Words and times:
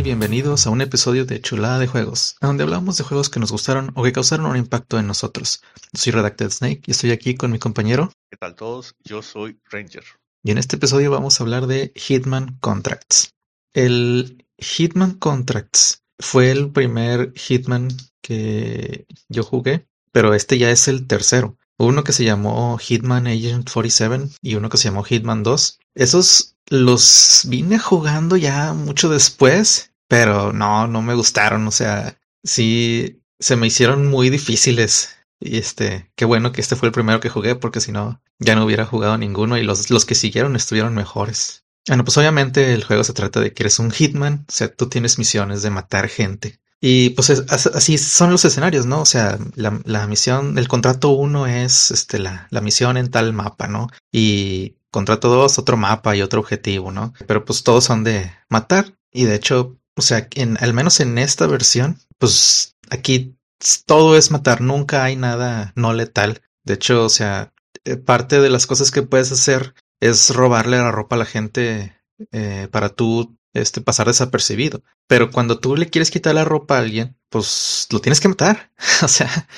y 0.00 0.02
bienvenidos 0.02 0.66
a 0.66 0.70
un 0.70 0.80
episodio 0.80 1.26
de 1.26 1.42
Chulada 1.42 1.78
de 1.78 1.86
Juegos, 1.86 2.36
donde 2.40 2.62
hablamos 2.62 2.96
de 2.96 3.04
juegos 3.04 3.28
que 3.28 3.38
nos 3.38 3.52
gustaron 3.52 3.92
o 3.94 4.02
que 4.02 4.12
causaron 4.12 4.46
un 4.46 4.56
impacto 4.56 4.98
en 4.98 5.06
nosotros. 5.06 5.62
Soy 5.92 6.12
Redacted 6.12 6.48
Snake 6.48 6.80
y 6.86 6.92
estoy 6.92 7.10
aquí 7.10 7.34
con 7.34 7.52
mi 7.52 7.58
compañero. 7.58 8.10
¿Qué 8.30 8.38
tal 8.38 8.54
todos? 8.54 8.94
Yo 9.04 9.20
soy 9.20 9.60
Ranger. 9.70 10.04
Y 10.42 10.52
en 10.52 10.58
este 10.58 10.76
episodio 10.76 11.10
vamos 11.10 11.38
a 11.38 11.44
hablar 11.44 11.66
de 11.66 11.92
Hitman 11.94 12.56
Contracts. 12.60 13.34
El 13.74 14.46
Hitman 14.56 15.18
Contracts 15.18 16.02
fue 16.18 16.50
el 16.50 16.70
primer 16.70 17.34
Hitman 17.34 17.88
que 18.22 19.04
yo 19.28 19.42
jugué, 19.42 19.86
pero 20.12 20.32
este 20.32 20.56
ya 20.56 20.70
es 20.70 20.88
el 20.88 21.06
tercero. 21.06 21.58
Uno 21.76 22.04
que 22.04 22.12
se 22.12 22.24
llamó 22.24 22.78
Hitman 22.78 23.26
Agent 23.26 23.70
47 23.70 24.30
y 24.40 24.54
uno 24.54 24.70
que 24.70 24.78
se 24.78 24.88
llamó 24.88 25.02
Hitman 25.02 25.42
2. 25.42 25.78
Esos 25.94 26.56
los 26.70 27.42
vine 27.48 27.78
jugando 27.78 28.36
ya 28.36 28.72
mucho 28.72 29.08
después, 29.08 29.89
pero 30.10 30.52
no, 30.52 30.88
no 30.88 31.02
me 31.02 31.14
gustaron. 31.14 31.68
O 31.68 31.70
sea, 31.70 32.18
sí, 32.42 33.22
se 33.38 33.54
me 33.54 33.68
hicieron 33.68 34.08
muy 34.08 34.28
difíciles. 34.28 35.16
Y 35.38 35.56
este, 35.56 36.10
qué 36.16 36.24
bueno 36.24 36.50
que 36.50 36.60
este 36.60 36.74
fue 36.74 36.88
el 36.88 36.92
primero 36.92 37.20
que 37.20 37.28
jugué, 37.30 37.54
porque 37.54 37.80
si 37.80 37.92
no, 37.92 38.20
ya 38.40 38.56
no 38.56 38.64
hubiera 38.64 38.84
jugado 38.84 39.16
ninguno 39.16 39.56
y 39.56 39.62
los, 39.62 39.88
los 39.88 40.04
que 40.04 40.16
siguieron 40.16 40.56
estuvieron 40.56 40.96
mejores. 40.96 41.64
Bueno, 41.86 42.04
pues 42.04 42.18
obviamente 42.18 42.74
el 42.74 42.82
juego 42.82 43.04
se 43.04 43.12
trata 43.12 43.38
de 43.38 43.54
que 43.54 43.62
eres 43.62 43.78
un 43.78 43.92
hitman, 43.92 44.46
o 44.48 44.52
sea, 44.52 44.74
tú 44.74 44.88
tienes 44.88 45.16
misiones 45.16 45.62
de 45.62 45.70
matar 45.70 46.08
gente. 46.08 46.58
Y 46.80 47.10
pues 47.10 47.30
así 47.30 47.96
son 47.96 48.32
los 48.32 48.44
escenarios, 48.44 48.86
¿no? 48.86 49.02
O 49.02 49.06
sea, 49.06 49.38
la, 49.54 50.06
misión, 50.08 50.58
el 50.58 50.66
contrato 50.66 51.10
uno 51.10 51.46
es 51.46 51.92
este, 51.92 52.18
la, 52.18 52.48
la 52.50 52.60
misión 52.60 52.96
en 52.96 53.12
tal 53.12 53.32
mapa, 53.32 53.68
¿no? 53.68 53.86
Y 54.10 54.74
contrato 54.90 55.28
dos, 55.28 55.58
otro 55.60 55.76
mapa 55.76 56.16
y 56.16 56.22
otro 56.22 56.40
objetivo, 56.40 56.90
¿no? 56.90 57.14
Pero 57.28 57.44
pues 57.44 57.62
todos 57.62 57.84
son 57.84 58.02
de 58.02 58.32
matar. 58.48 58.96
Y 59.12 59.24
de 59.24 59.34
hecho, 59.34 59.79
o 60.00 60.02
sea, 60.02 60.28
en, 60.34 60.56
al 60.62 60.72
menos 60.72 60.98
en 61.00 61.18
esta 61.18 61.46
versión, 61.46 61.98
pues 62.16 62.74
aquí 62.88 63.36
todo 63.84 64.16
es 64.16 64.30
matar, 64.30 64.62
nunca 64.62 65.04
hay 65.04 65.14
nada 65.14 65.74
no 65.76 65.92
letal. 65.92 66.40
De 66.64 66.74
hecho, 66.74 67.04
o 67.04 67.10
sea, 67.10 67.52
eh, 67.84 67.98
parte 67.98 68.40
de 68.40 68.48
las 68.48 68.66
cosas 68.66 68.90
que 68.90 69.02
puedes 69.02 69.30
hacer 69.30 69.74
es 70.00 70.30
robarle 70.30 70.78
la 70.78 70.90
ropa 70.90 71.16
a 71.16 71.18
la 71.18 71.26
gente 71.26 71.94
eh, 72.32 72.68
para 72.72 72.88
tú 72.88 73.36
este, 73.52 73.82
pasar 73.82 74.06
desapercibido. 74.06 74.82
Pero 75.06 75.30
cuando 75.30 75.58
tú 75.60 75.76
le 75.76 75.90
quieres 75.90 76.10
quitar 76.10 76.34
la 76.34 76.46
ropa 76.46 76.76
a 76.76 76.80
alguien, 76.80 77.18
pues 77.28 77.86
lo 77.90 78.00
tienes 78.00 78.20
que 78.20 78.28
matar. 78.28 78.72
o 79.02 79.08
sea, 79.08 79.48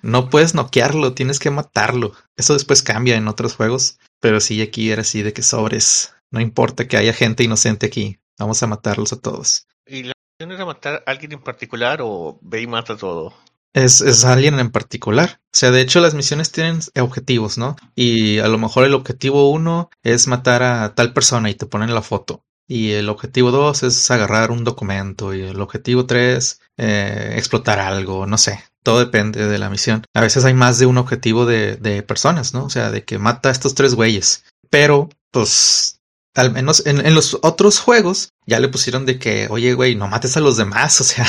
no 0.00 0.30
puedes 0.30 0.54
noquearlo, 0.54 1.14
tienes 1.14 1.40
que 1.40 1.50
matarlo. 1.50 2.12
Eso 2.36 2.52
después 2.52 2.84
cambia 2.84 3.16
en 3.16 3.26
otros 3.26 3.54
juegos. 3.56 3.98
Pero 4.20 4.40
sí, 4.40 4.62
aquí 4.62 4.92
era 4.92 5.02
así 5.02 5.22
de 5.22 5.32
que 5.32 5.42
sobres. 5.42 6.14
No 6.30 6.40
importa 6.40 6.86
que 6.86 6.96
haya 6.96 7.12
gente 7.12 7.42
inocente 7.42 7.86
aquí. 7.86 8.20
Vamos 8.38 8.62
a 8.62 8.68
matarlos 8.68 9.12
a 9.12 9.20
todos. 9.20 9.66
¿Y 9.88 10.02
la 10.02 10.12
opción 10.34 10.52
es 10.52 10.66
matar 10.66 11.02
a 11.06 11.10
alguien 11.10 11.32
en 11.32 11.40
particular 11.40 12.00
o 12.02 12.38
ve 12.42 12.62
y 12.62 12.66
mata 12.66 12.96
todo? 12.96 13.34
Es, 13.72 14.00
es 14.00 14.24
alguien 14.24 14.58
en 14.58 14.70
particular. 14.70 15.40
O 15.44 15.56
sea, 15.56 15.70
de 15.70 15.80
hecho, 15.80 16.00
las 16.00 16.14
misiones 16.14 16.52
tienen 16.52 16.80
objetivos, 17.00 17.58
¿no? 17.58 17.76
Y 17.94 18.38
a 18.38 18.48
lo 18.48 18.58
mejor 18.58 18.84
el 18.84 18.94
objetivo 18.94 19.50
uno 19.50 19.90
es 20.02 20.26
matar 20.26 20.62
a 20.62 20.94
tal 20.94 21.12
persona 21.12 21.50
y 21.50 21.54
te 21.54 21.66
ponen 21.66 21.94
la 21.94 22.02
foto. 22.02 22.44
Y 22.66 22.92
el 22.92 23.08
objetivo 23.08 23.50
2 23.50 23.82
es 23.84 24.10
agarrar 24.10 24.50
un 24.50 24.64
documento. 24.64 25.32
Y 25.34 25.40
el 25.42 25.60
objetivo 25.60 26.06
3, 26.06 26.60
eh, 26.76 27.34
explotar 27.36 27.78
algo, 27.78 28.26
no 28.26 28.36
sé. 28.36 28.62
Todo 28.82 28.98
depende 28.98 29.46
de 29.46 29.58
la 29.58 29.70
misión. 29.70 30.04
A 30.14 30.20
veces 30.20 30.44
hay 30.44 30.54
más 30.54 30.78
de 30.78 30.86
un 30.86 30.98
objetivo 30.98 31.46
de, 31.46 31.76
de 31.76 32.02
personas, 32.02 32.52
¿no? 32.52 32.64
O 32.64 32.70
sea, 32.70 32.90
de 32.90 33.04
que 33.04 33.18
mata 33.18 33.48
a 33.48 33.52
estos 33.52 33.74
tres 33.74 33.94
güeyes. 33.94 34.44
Pero, 34.70 35.08
pues, 35.30 35.97
al 36.38 36.52
menos 36.52 36.86
en, 36.86 37.04
en, 37.04 37.14
los 37.14 37.36
otros 37.42 37.80
juegos 37.80 38.30
ya 38.46 38.60
le 38.60 38.68
pusieron 38.68 39.06
de 39.06 39.18
que, 39.18 39.48
oye, 39.50 39.74
güey, 39.74 39.96
no 39.96 40.06
mates 40.06 40.36
a 40.36 40.40
los 40.40 40.56
demás. 40.56 41.00
O 41.00 41.04
sea, 41.04 41.26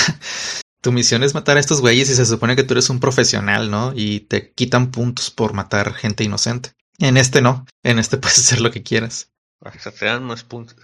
tu 0.81 0.91
misión 0.91 1.23
es 1.23 1.33
matar 1.33 1.57
a 1.57 1.59
estos 1.59 1.81
güeyes 1.81 2.09
y 2.09 2.15
se 2.15 2.25
supone 2.25 2.55
que 2.55 2.63
tú 2.63 2.73
eres 2.73 2.89
un 2.89 2.99
profesional, 2.99 3.71
¿no? 3.71 3.91
Y 3.95 4.21
te 4.21 4.51
quitan 4.51 4.91
puntos 4.91 5.31
por 5.31 5.53
matar 5.53 5.93
gente 5.93 6.23
inocente. 6.23 6.71
En 6.99 7.17
este 7.17 7.41
no. 7.41 7.65
En 7.83 7.97
este 7.97 8.17
puedes 8.21 8.39
hacer 8.39 8.61
lo 8.61 8.71
que 8.71 8.83
quieras. 8.83 9.31
Se 9.79 9.91
te 9.91 10.05
dan 10.05 10.23
más 10.23 10.43
puntos. 10.43 10.75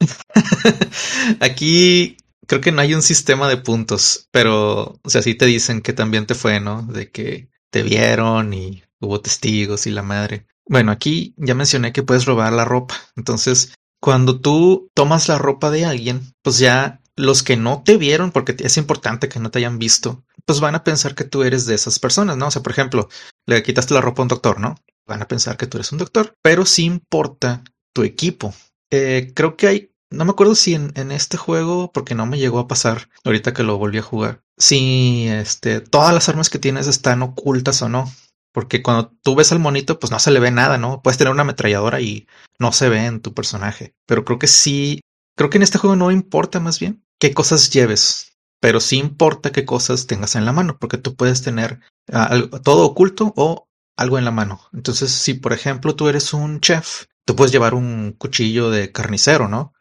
Aquí 1.40 2.16
creo 2.46 2.60
que 2.60 2.72
no 2.72 2.80
hay 2.80 2.94
un 2.94 3.02
sistema 3.02 3.48
de 3.48 3.56
puntos, 3.56 4.28
pero, 4.30 4.98
o 5.02 5.10
sea, 5.10 5.22
sí 5.22 5.34
te 5.34 5.46
dicen 5.46 5.80
que 5.80 5.92
también 5.92 6.26
te 6.26 6.34
fue, 6.34 6.60
¿no? 6.60 6.82
De 6.82 7.10
que 7.10 7.48
te 7.70 7.82
vieron 7.82 8.54
y 8.54 8.84
hubo 9.00 9.20
testigos 9.20 9.86
y 9.86 9.90
la 9.90 10.02
madre. 10.02 10.46
Bueno, 10.72 10.90
aquí 10.90 11.34
ya 11.36 11.54
mencioné 11.54 11.92
que 11.92 12.02
puedes 12.02 12.24
robar 12.24 12.50
la 12.54 12.64
ropa. 12.64 12.94
Entonces, 13.14 13.74
cuando 14.00 14.40
tú 14.40 14.90
tomas 14.94 15.28
la 15.28 15.36
ropa 15.36 15.70
de 15.70 15.84
alguien, 15.84 16.32
pues 16.40 16.58
ya 16.58 17.02
los 17.14 17.42
que 17.42 17.58
no 17.58 17.82
te 17.84 17.98
vieron, 17.98 18.32
porque 18.32 18.56
es 18.58 18.78
importante 18.78 19.28
que 19.28 19.38
no 19.38 19.50
te 19.50 19.58
hayan 19.58 19.78
visto, 19.78 20.24
pues 20.46 20.60
van 20.60 20.74
a 20.74 20.82
pensar 20.82 21.14
que 21.14 21.24
tú 21.24 21.42
eres 21.42 21.66
de 21.66 21.74
esas 21.74 21.98
personas, 21.98 22.38
¿no? 22.38 22.46
O 22.46 22.50
sea, 22.50 22.62
por 22.62 22.72
ejemplo, 22.72 23.10
le 23.44 23.62
quitaste 23.62 23.92
la 23.92 24.00
ropa 24.00 24.22
a 24.22 24.24
un 24.24 24.28
doctor, 24.28 24.60
¿no? 24.60 24.76
Van 25.06 25.20
a 25.20 25.28
pensar 25.28 25.58
que 25.58 25.66
tú 25.66 25.76
eres 25.76 25.92
un 25.92 25.98
doctor, 25.98 26.34
pero 26.40 26.64
sí 26.64 26.84
importa 26.84 27.62
tu 27.92 28.02
equipo. 28.02 28.54
Eh, 28.90 29.30
creo 29.34 29.58
que 29.58 29.66
hay 29.66 29.88
no 30.10 30.24
me 30.24 30.30
acuerdo 30.30 30.54
si 30.54 30.74
en, 30.74 30.92
en, 30.94 31.10
este 31.10 31.36
juego, 31.36 31.90
porque 31.92 32.14
no 32.14 32.24
me 32.24 32.38
llegó 32.38 32.58
a 32.58 32.68
pasar 32.68 33.08
ahorita 33.24 33.52
que 33.52 33.62
lo 33.62 33.78
volví 33.78 33.98
a 33.98 34.02
jugar, 34.02 34.42
si 34.58 35.26
este, 35.28 35.80
todas 35.80 36.12
las 36.14 36.28
armas 36.28 36.50
que 36.50 36.58
tienes 36.58 36.86
están 36.86 37.22
ocultas 37.22 37.80
o 37.82 37.88
no. 37.88 38.10
Porque 38.52 38.82
cuando 38.82 39.12
tú 39.22 39.34
ves 39.34 39.52
al 39.52 39.58
monito, 39.58 39.98
pues 39.98 40.10
no 40.10 40.18
se 40.18 40.30
le 40.30 40.40
ve 40.40 40.50
nada, 40.50 40.78
¿no? 40.78 41.02
Puedes 41.02 41.18
tener 41.18 41.32
una 41.32 41.42
ametralladora 41.42 42.00
y 42.00 42.26
no 42.58 42.72
se 42.72 42.88
ve 42.88 43.06
en 43.06 43.20
tu 43.20 43.34
personaje. 43.34 43.94
Pero 44.06 44.24
creo 44.24 44.38
que 44.38 44.46
sí, 44.46 45.00
creo 45.36 45.50
que 45.50 45.58
en 45.58 45.62
este 45.62 45.78
juego 45.78 45.96
no 45.96 46.10
importa 46.10 46.60
más 46.60 46.78
bien 46.78 47.04
qué 47.18 47.32
cosas 47.32 47.70
lleves, 47.70 48.36
pero 48.60 48.80
sí 48.80 48.98
importa 48.98 49.52
qué 49.52 49.64
cosas 49.64 50.06
tengas 50.06 50.36
en 50.36 50.44
la 50.44 50.52
mano, 50.52 50.78
porque 50.78 50.98
tú 50.98 51.16
puedes 51.16 51.42
tener 51.42 51.80
uh, 52.12 52.58
todo 52.60 52.84
oculto 52.84 53.32
o 53.36 53.68
algo 53.96 54.18
en 54.18 54.24
la 54.24 54.30
mano. 54.30 54.60
Entonces, 54.72 55.12
si 55.12 55.34
por 55.34 55.52
ejemplo 55.52 55.96
tú 55.96 56.08
eres 56.08 56.34
un 56.34 56.60
chef, 56.60 57.06
tú 57.24 57.36
puedes 57.36 57.52
llevar 57.52 57.74
un 57.74 58.14
cuchillo 58.18 58.70
de 58.70 58.92
carnicero, 58.92 59.48
¿no? 59.48 59.72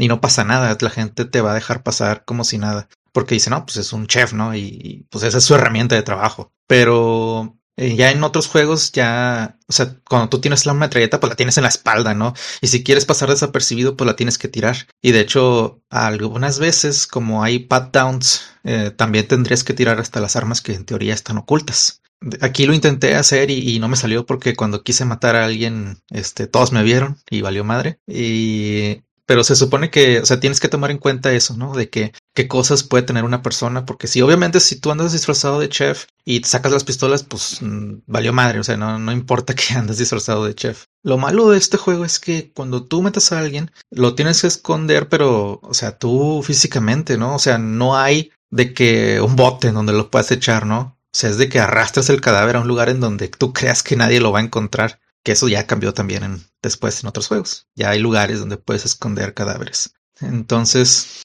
y 0.00 0.08
no 0.08 0.20
pasa 0.20 0.44
nada, 0.44 0.76
la 0.80 0.90
gente 0.90 1.26
te 1.26 1.40
va 1.40 1.52
a 1.52 1.54
dejar 1.54 1.82
pasar 1.82 2.24
como 2.24 2.44
si 2.44 2.58
nada, 2.58 2.88
porque 3.12 3.34
dice, 3.34 3.50
no, 3.50 3.64
pues 3.66 3.76
es 3.76 3.92
un 3.92 4.06
chef, 4.06 4.32
¿no? 4.32 4.54
Y, 4.54 5.06
pues 5.10 5.24
esa 5.24 5.38
es 5.38 5.44
su 5.44 5.54
herramienta 5.54 5.94
de 5.94 6.02
trabajo. 6.02 6.52
Pero 6.66 7.58
eh, 7.80 7.96
ya 7.96 8.10
en 8.10 8.22
otros 8.22 8.46
juegos 8.46 8.92
ya, 8.92 9.56
o 9.66 9.72
sea, 9.72 9.96
cuando 10.06 10.28
tú 10.28 10.38
tienes 10.38 10.66
la 10.66 10.74
metralleta, 10.74 11.18
pues 11.18 11.30
la 11.30 11.36
tienes 11.36 11.56
en 11.56 11.62
la 11.62 11.70
espalda, 11.70 12.12
¿no? 12.12 12.34
Y 12.60 12.66
si 12.66 12.84
quieres 12.84 13.06
pasar 13.06 13.30
desapercibido, 13.30 13.96
pues 13.96 14.06
la 14.06 14.16
tienes 14.16 14.36
que 14.36 14.48
tirar. 14.48 14.76
Y 15.00 15.12
de 15.12 15.20
hecho, 15.20 15.80
algunas 15.88 16.58
veces, 16.58 17.06
como 17.06 17.42
hay 17.42 17.60
pat 17.60 17.90
downs, 17.90 18.42
eh, 18.64 18.90
también 18.94 19.26
tendrías 19.26 19.64
que 19.64 19.72
tirar 19.72 19.98
hasta 19.98 20.20
las 20.20 20.36
armas 20.36 20.60
que 20.60 20.74
en 20.74 20.84
teoría 20.84 21.14
están 21.14 21.38
ocultas. 21.38 22.02
Aquí 22.42 22.66
lo 22.66 22.74
intenté 22.74 23.14
hacer 23.14 23.50
y, 23.50 23.74
y, 23.74 23.78
no 23.78 23.88
me 23.88 23.96
salió 23.96 24.26
porque 24.26 24.54
cuando 24.54 24.82
quise 24.82 25.06
matar 25.06 25.34
a 25.36 25.46
alguien, 25.46 26.02
este, 26.10 26.46
todos 26.46 26.72
me 26.72 26.82
vieron 26.82 27.16
y 27.30 27.40
valió 27.40 27.64
madre. 27.64 27.98
Y 28.06 29.04
pero 29.30 29.44
se 29.44 29.54
supone 29.54 29.90
que, 29.90 30.18
o 30.18 30.26
sea, 30.26 30.40
tienes 30.40 30.58
que 30.58 30.66
tomar 30.66 30.90
en 30.90 30.98
cuenta 30.98 31.32
eso, 31.32 31.56
¿no? 31.56 31.72
De 31.72 31.88
que 31.88 32.12
qué 32.34 32.48
cosas 32.48 32.82
puede 32.82 33.04
tener 33.04 33.22
una 33.22 33.42
persona, 33.42 33.86
porque 33.86 34.08
si 34.08 34.20
obviamente 34.22 34.58
si 34.58 34.80
tú 34.80 34.90
andas 34.90 35.12
disfrazado 35.12 35.60
de 35.60 35.68
chef 35.68 36.06
y 36.24 36.40
te 36.40 36.48
sacas 36.48 36.72
las 36.72 36.82
pistolas, 36.82 37.22
pues 37.22 37.62
mmm, 37.62 38.00
valió 38.08 38.32
madre, 38.32 38.58
o 38.58 38.64
sea, 38.64 38.76
no, 38.76 38.98
no 38.98 39.12
importa 39.12 39.54
que 39.54 39.74
andes 39.74 39.98
disfrazado 39.98 40.44
de 40.44 40.56
chef. 40.56 40.86
Lo 41.04 41.16
malo 41.16 41.48
de 41.48 41.58
este 41.58 41.76
juego 41.76 42.04
es 42.04 42.18
que 42.18 42.50
cuando 42.52 42.88
tú 42.88 43.02
metas 43.02 43.30
a 43.30 43.38
alguien, 43.38 43.70
lo 43.92 44.16
tienes 44.16 44.40
que 44.40 44.48
esconder, 44.48 45.08
pero, 45.08 45.60
o 45.62 45.74
sea, 45.74 45.96
tú 45.96 46.42
físicamente, 46.42 47.16
¿no? 47.16 47.36
O 47.36 47.38
sea, 47.38 47.56
no 47.56 47.96
hay 47.96 48.32
de 48.50 48.74
que 48.74 49.20
un 49.20 49.36
bote 49.36 49.68
en 49.68 49.74
donde 49.74 49.92
lo 49.92 50.10
puedas 50.10 50.32
echar, 50.32 50.66
¿no? 50.66 50.98
O 51.06 51.16
sea, 51.16 51.30
es 51.30 51.38
de 51.38 51.48
que 51.48 51.60
arrastras 51.60 52.10
el 52.10 52.20
cadáver 52.20 52.56
a 52.56 52.62
un 52.62 52.66
lugar 52.66 52.88
en 52.88 52.98
donde 52.98 53.28
tú 53.28 53.52
creas 53.52 53.84
que 53.84 53.94
nadie 53.94 54.18
lo 54.18 54.32
va 54.32 54.40
a 54.40 54.42
encontrar 54.42 54.98
que 55.22 55.32
eso 55.32 55.48
ya 55.48 55.66
cambió 55.66 55.92
también 55.94 56.22
en, 56.22 56.44
después 56.62 57.02
en 57.02 57.08
otros 57.08 57.28
juegos. 57.28 57.68
Ya 57.74 57.90
hay 57.90 57.98
lugares 57.98 58.40
donde 58.40 58.56
puedes 58.56 58.84
esconder 58.84 59.34
cadáveres. 59.34 59.94
Entonces, 60.20 61.22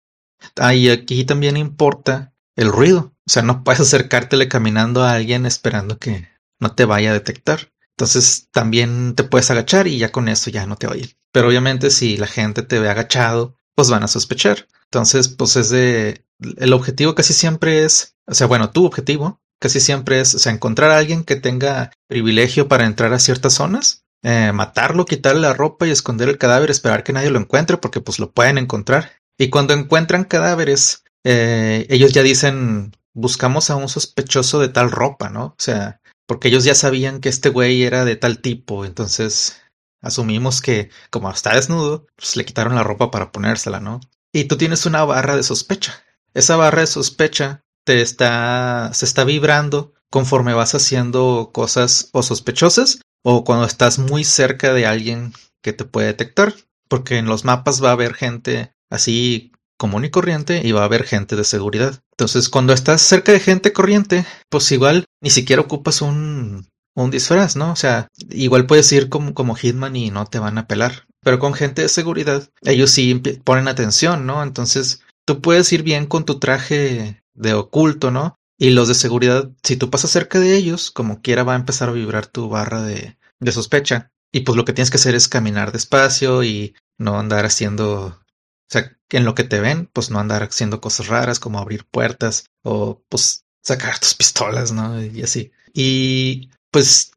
ahí 0.58 0.90
aquí 0.90 1.24
también 1.26 1.58
importa 1.58 2.34
el 2.56 2.72
ruido. 2.72 3.14
O 3.26 3.30
sea, 3.30 3.42
no 3.42 3.64
puedes 3.64 3.82
acercártele 3.82 4.48
caminando 4.48 5.04
a 5.04 5.14
alguien 5.14 5.46
esperando 5.46 5.98
que 5.98 6.28
no 6.60 6.74
te 6.74 6.86
vaya 6.86 7.12
a 7.12 7.14
detectar. 7.14 7.72
Entonces 7.98 8.50
también 8.52 9.16
te 9.16 9.24
puedes 9.24 9.50
agachar 9.52 9.88
y 9.88 9.98
ya 9.98 10.12
con 10.12 10.28
eso 10.28 10.50
ya 10.50 10.66
no 10.66 10.76
te 10.76 10.88
oyen. 10.88 11.10
Pero 11.32 11.48
obviamente 11.48 11.92
si 11.92 12.18
la 12.18 12.28
gente 12.28 12.62
te 12.62 12.80
ve 12.80 12.90
agachado, 12.90 13.58
pues 13.74 13.90
van 13.90 14.04
a 14.04 14.08
sospechar. 14.08 14.68
Entonces, 14.86 15.30
pues 15.30 15.56
es 15.56 15.70
de... 15.70 16.26
El 16.58 16.74
objetivo 16.74 17.16
casi 17.16 17.34
siempre 17.34 17.86
es, 17.86 18.18
o 18.28 18.34
sea, 18.34 18.48
bueno, 18.48 18.72
tu 18.72 18.86
objetivo 18.86 19.42
casi 19.66 19.80
siempre 19.80 20.20
es, 20.20 20.36
o 20.36 20.38
sea, 20.38 20.52
encontrar 20.52 20.92
a 20.92 21.00
alguien 21.00 21.24
que 21.24 21.36
tenga 21.36 21.92
privilegio 22.08 22.68
para 22.68 22.86
entrar 22.86 23.12
a 23.14 23.18
ciertas 23.18 23.54
zonas, 23.54 24.04
eh, 24.22 24.52
matarlo, 24.54 25.06
quitarle 25.06 25.42
la 25.42 25.56
ropa 25.56 25.88
y 25.88 25.90
esconder 25.90 26.30
el 26.30 26.38
cadáver, 26.38 26.70
esperar 26.70 27.04
que 27.04 27.14
nadie 27.14 27.32
lo 27.32 27.40
encuentre 27.40 27.78
porque 27.78 28.00
pues 28.00 28.20
lo 28.20 28.32
pueden 28.32 28.60
encontrar. 28.60 29.14
Y 29.40 29.50
cuando 29.50 29.74
encuentran 29.74 30.26
cadáveres, 30.26 31.04
eh, 31.24 31.88
ellos 31.90 32.14
ya 32.14 32.22
dicen, 32.22 32.96
buscamos 33.16 33.72
a 33.72 33.76
un 33.76 33.90
sospechoso 33.90 34.60
de 34.60 34.70
tal 34.70 34.92
ropa, 34.92 35.30
¿no? 35.30 35.46
O 35.46 35.56
sea, 35.58 36.00
porque 36.28 36.50
ellos 36.50 36.64
ya 36.64 36.76
sabían 36.76 37.22
que 37.22 37.30
este 37.30 37.50
güey 37.50 37.82
era 37.82 38.06
de 38.06 38.18
tal 38.18 38.38
tipo, 38.38 38.86
entonces 38.86 39.60
asumimos 40.02 40.62
que 40.62 40.92
como 41.10 41.32
está 41.32 41.56
desnudo, 41.56 42.06
pues 42.16 42.36
le 42.36 42.46
quitaron 42.46 42.76
la 42.76 42.84
ropa 42.84 43.10
para 43.10 43.32
ponérsela, 43.32 43.80
¿no? 43.80 44.00
y 44.36 44.44
tú 44.46 44.58
tienes 44.58 44.86
una 44.86 45.06
barra 45.06 45.38
de 45.38 45.44
sospecha. 45.44 46.04
Esa 46.34 46.58
barra 46.58 46.82
de 46.82 46.88
sospecha 46.88 47.64
te 47.86 48.02
está, 48.02 48.92
se 48.94 49.06
está 49.06 49.24
vibrando 49.24 49.94
conforme 50.10 50.54
vas 50.54 50.76
haciendo 50.76 51.52
cosas 51.54 52.10
o 52.12 52.24
sospechosas 52.24 53.02
o 53.24 53.44
cuando 53.44 53.66
estás 53.66 54.00
muy 54.00 54.24
cerca 54.24 54.74
de 54.74 54.86
alguien 54.86 55.34
que 55.62 55.74
te 55.74 55.86
puede 55.86 56.08
detectar. 56.08 56.54
Porque 56.88 57.18
en 57.18 57.26
los 57.26 57.46
mapas 57.46 57.84
va 57.84 57.90
a 57.90 57.94
haber 57.94 58.14
gente 58.14 58.74
así 58.92 59.52
común 59.78 60.06
y 60.06 60.12
corriente 60.12 60.62
y 60.64 60.72
va 60.72 60.82
a 60.82 60.86
haber 60.86 61.04
gente 61.04 61.36
de 61.36 61.44
seguridad. 61.44 62.02
Entonces, 62.12 62.50
cuando 62.50 62.74
estás 62.74 63.02
cerca 63.02 63.32
de 63.32 63.40
gente 63.40 63.74
corriente, 63.74 64.26
pues 64.50 64.72
igual 64.72 65.06
ni 65.22 65.32
siquiera 65.32 65.62
ocupas 65.62 66.02
un, 66.02 66.68
un 66.96 67.12
disfraz, 67.12 67.56
¿no? 67.56 67.72
O 67.72 67.76
sea, 67.76 68.08
igual 68.30 68.68
puedes 68.68 68.92
ir 68.92 69.10
como, 69.10 69.34
como 69.34 69.56
Hitman 69.56 69.96
y 69.96 70.12
no 70.12 70.26
te 70.26 70.40
van 70.40 70.58
a 70.58 70.68
pelar. 70.68 71.08
Pero 71.22 71.40
con 71.40 71.56
gente 71.56 71.82
de 71.82 71.90
seguridad, 71.90 72.50
ellos 72.62 72.92
sí 72.92 73.16
ponen 73.44 73.68
atención, 73.68 74.26
¿no? 74.26 74.44
Entonces, 74.44 75.02
tú 75.26 75.42
puedes 75.42 75.74
ir 75.74 75.84
bien 75.84 76.06
con 76.06 76.24
tu 76.24 76.40
traje 76.40 77.24
de 77.36 77.54
oculto, 77.54 78.12
¿no? 78.12 78.36
Y 78.58 78.72
los 78.72 78.88
de 78.88 78.96
seguridad, 78.96 79.52
si 79.64 79.76
tú 79.76 79.90
pasas 79.90 80.12
cerca 80.12 80.40
de 80.40 80.56
ellos, 80.56 80.92
como 80.92 81.22
quiera 81.22 81.44
va 81.44 81.54
a 81.54 81.58
empezar 81.58 81.90
a 81.90 81.94
vibrar 81.94 82.28
tu 82.28 82.50
barra 82.50 82.82
de, 82.82 83.18
de 83.40 83.52
sospecha. 83.52 84.12
Y 84.32 84.42
pues 84.42 84.56
lo 84.56 84.66
que 84.66 84.74
tienes 84.74 84.90
que 84.90 84.98
hacer 84.98 85.16
es 85.16 85.28
caminar 85.28 85.72
despacio 85.72 86.44
y 86.44 86.76
no 86.98 87.20
andar 87.20 87.46
haciendo, 87.46 88.06
o 88.06 88.24
sea, 88.70 88.98
en 89.10 89.26
lo 89.26 89.36
que 89.36 89.44
te 89.44 89.60
ven, 89.60 89.90
pues 89.94 90.10
no 90.10 90.20
andar 90.20 90.44
haciendo 90.44 90.82
cosas 90.82 91.08
raras 91.08 91.40
como 91.40 91.60
abrir 91.60 91.86
puertas 91.86 92.46
o 92.64 93.02
pues 93.10 93.44
sacar 93.62 94.00
tus 94.00 94.14
pistolas, 94.16 94.72
¿no? 94.72 95.02
Y 95.04 95.22
así. 95.22 95.52
Y 95.74 96.50
pues 96.72 97.12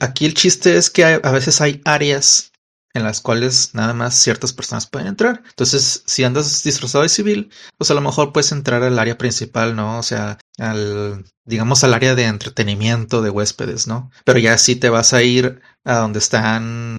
aquí 0.00 0.26
el 0.26 0.34
chiste 0.34 0.76
es 0.76 0.90
que 0.90 1.04
a 1.04 1.30
veces 1.30 1.60
hay 1.60 1.80
áreas 1.84 2.51
en 2.94 3.04
las 3.04 3.20
cuales 3.20 3.70
nada 3.74 3.94
más 3.94 4.14
ciertas 4.14 4.52
personas 4.52 4.86
pueden 4.86 5.08
entrar. 5.08 5.42
Entonces, 5.48 6.02
si 6.06 6.24
andas 6.24 6.62
disfrazado 6.62 7.02
de 7.02 7.08
civil, 7.08 7.50
pues 7.78 7.90
a 7.90 7.94
lo 7.94 8.00
mejor 8.00 8.32
puedes 8.32 8.52
entrar 8.52 8.82
al 8.82 8.98
área 8.98 9.18
principal, 9.18 9.74
¿no? 9.74 9.98
O 9.98 10.02
sea, 10.02 10.38
al, 10.58 11.24
digamos, 11.44 11.84
al 11.84 11.94
área 11.94 12.14
de 12.14 12.24
entretenimiento 12.24 13.22
de 13.22 13.30
huéspedes, 13.30 13.86
¿no? 13.86 14.10
Pero 14.24 14.38
ya 14.38 14.58
sí 14.58 14.76
te 14.76 14.90
vas 14.90 15.12
a 15.12 15.22
ir 15.22 15.60
a 15.84 15.98
donde 15.98 16.18
están 16.18 16.96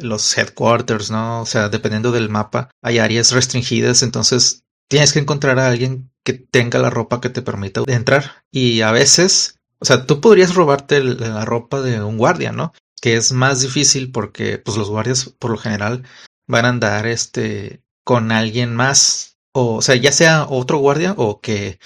los 0.00 0.36
headquarters, 0.36 1.10
¿no? 1.10 1.42
O 1.42 1.46
sea, 1.46 1.68
dependiendo 1.68 2.10
del 2.10 2.28
mapa, 2.28 2.70
hay 2.82 2.98
áreas 2.98 3.30
restringidas, 3.32 4.02
entonces 4.02 4.64
tienes 4.88 5.12
que 5.12 5.20
encontrar 5.20 5.58
a 5.60 5.68
alguien 5.68 6.10
que 6.24 6.32
tenga 6.32 6.78
la 6.80 6.90
ropa 6.90 7.20
que 7.20 7.30
te 7.30 7.42
permita 7.42 7.82
entrar. 7.86 8.42
Y 8.50 8.80
a 8.80 8.90
veces, 8.90 9.58
o 9.78 9.84
sea, 9.84 10.06
tú 10.06 10.20
podrías 10.20 10.54
robarte 10.54 11.02
la 11.02 11.44
ropa 11.44 11.80
de 11.80 12.02
un 12.02 12.18
guardia, 12.18 12.52
¿no? 12.52 12.72
Que 13.00 13.16
es 13.16 13.32
más 13.32 13.62
difícil 13.62 14.12
porque 14.12 14.58
pues 14.58 14.76
los 14.76 14.90
guardias 14.90 15.34
por 15.38 15.50
lo 15.50 15.58
general 15.58 16.04
van 16.46 16.64
a 16.64 16.68
andar 16.70 17.06
este 17.06 17.82
con 18.04 18.32
alguien 18.32 18.74
más. 18.74 19.38
O, 19.52 19.76
o 19.76 19.82
sea 19.82 19.96
ya 19.96 20.12
sea 20.12 20.46
otro 20.48 20.78
guardia 20.78 21.14
o 21.16 21.40
que 21.40 21.80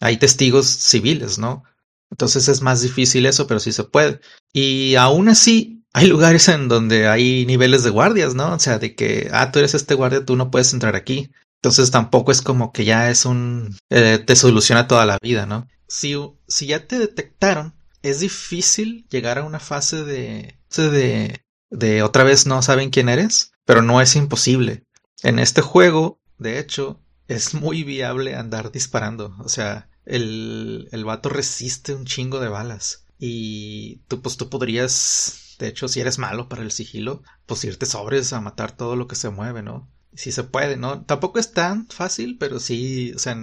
hay 0.00 0.18
testigos 0.18 0.66
civiles 0.68 1.38
no 1.38 1.64
entonces 2.10 2.46
es 2.46 2.62
más 2.62 2.80
difícil 2.80 3.26
eso 3.26 3.46
pero 3.46 3.60
sí 3.60 3.72
se 3.72 3.84
puede. 3.84 4.20
Y 4.52 4.94
aún 4.96 5.28
así 5.28 5.82
hay 5.92 6.06
lugares 6.06 6.48
en 6.48 6.68
donde 6.68 7.08
hay 7.08 7.46
niveles 7.46 7.82
de 7.84 7.90
guardias 7.90 8.34
no 8.34 8.54
o 8.54 8.58
sea 8.58 8.78
de 8.78 8.94
que 8.94 9.28
ah 9.32 9.50
tú 9.52 9.58
eres 9.58 9.74
este 9.74 9.94
guardia 9.94 10.24
tú 10.24 10.36
no 10.36 10.50
puedes 10.50 10.72
entrar 10.72 10.96
aquí 10.96 11.30
entonces 11.56 11.90
tampoco 11.90 12.32
es 12.32 12.42
como 12.42 12.72
que 12.72 12.84
ya 12.84 13.10
es 13.10 13.24
un 13.24 13.76
eh, 13.90 14.18
te 14.18 14.36
soluciona 14.36 14.88
toda 14.88 15.06
la 15.06 15.18
vida 15.22 15.46
no 15.46 15.68
si 15.88 16.16
si 16.48 16.66
ya 16.66 16.86
te 16.86 16.98
detectaron 16.98 17.74
es 18.02 18.20
difícil 18.20 19.06
llegar 19.08 19.38
a 19.38 19.44
una 19.44 19.60
fase 19.60 20.04
de, 20.04 20.58
de, 20.76 21.44
de 21.70 22.02
otra 22.02 22.24
vez 22.24 22.46
no 22.46 22.62
saben 22.62 22.90
quién 22.90 23.08
eres, 23.08 23.52
pero 23.64 23.82
no 23.82 24.00
es 24.00 24.16
imposible. 24.16 24.84
En 25.22 25.38
este 25.38 25.62
juego, 25.62 26.20
de 26.38 26.58
hecho, 26.58 27.00
es 27.28 27.54
muy 27.54 27.84
viable 27.84 28.34
andar 28.34 28.72
disparando. 28.72 29.36
O 29.38 29.48
sea, 29.48 29.88
el, 30.04 30.88
el 30.92 31.04
vato 31.04 31.28
resiste 31.28 31.94
un 31.94 32.04
chingo 32.04 32.40
de 32.40 32.48
balas. 32.48 33.06
Y 33.18 34.02
tú, 34.08 34.20
pues 34.20 34.36
tú 34.36 34.50
podrías, 34.50 35.56
de 35.58 35.68
hecho, 35.68 35.86
si 35.86 36.00
eres 36.00 36.18
malo 36.18 36.48
para 36.48 36.62
el 36.62 36.72
sigilo, 36.72 37.22
pues 37.46 37.62
irte 37.64 37.86
sobres 37.86 38.32
a 38.32 38.40
matar 38.40 38.76
todo 38.76 38.96
lo 38.96 39.06
que 39.06 39.14
se 39.14 39.30
mueve, 39.30 39.62
¿no? 39.62 39.88
Si 40.14 40.32
se 40.32 40.42
puede, 40.42 40.76
¿no? 40.76 41.04
Tampoco 41.04 41.38
es 41.38 41.52
tan 41.52 41.86
fácil, 41.86 42.36
pero 42.38 42.58
sí, 42.58 43.12
o 43.14 43.18
sea, 43.20 43.36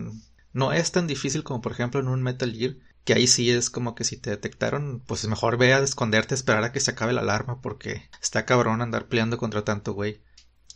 no 0.51 0.73
es 0.73 0.91
tan 0.91 1.07
difícil 1.07 1.43
como 1.43 1.61
por 1.61 1.71
ejemplo 1.71 1.99
en 2.01 2.09
un 2.09 2.21
Metal 2.21 2.51
Gear, 2.53 2.75
que 3.09 3.15
ahí 3.15 3.25
sí 3.25 3.49
es 3.49 3.71
como 3.71 3.95
que 3.95 4.03
si 4.03 4.17
te 4.17 4.29
detectaron, 4.29 5.01
pues 5.07 5.23
es 5.23 5.29
mejor 5.31 5.57
ve 5.57 5.73
a 5.73 5.79
esconderte, 5.79 6.35
esperar 6.35 6.63
a 6.63 6.71
que 6.71 6.79
se 6.79 6.91
acabe 6.91 7.11
la 7.11 7.21
alarma, 7.21 7.59
porque 7.59 8.07
está 8.21 8.45
cabrón 8.45 8.83
andar 8.83 9.07
peleando 9.07 9.39
contra 9.39 9.63
tanto 9.63 9.93
güey. 9.93 10.21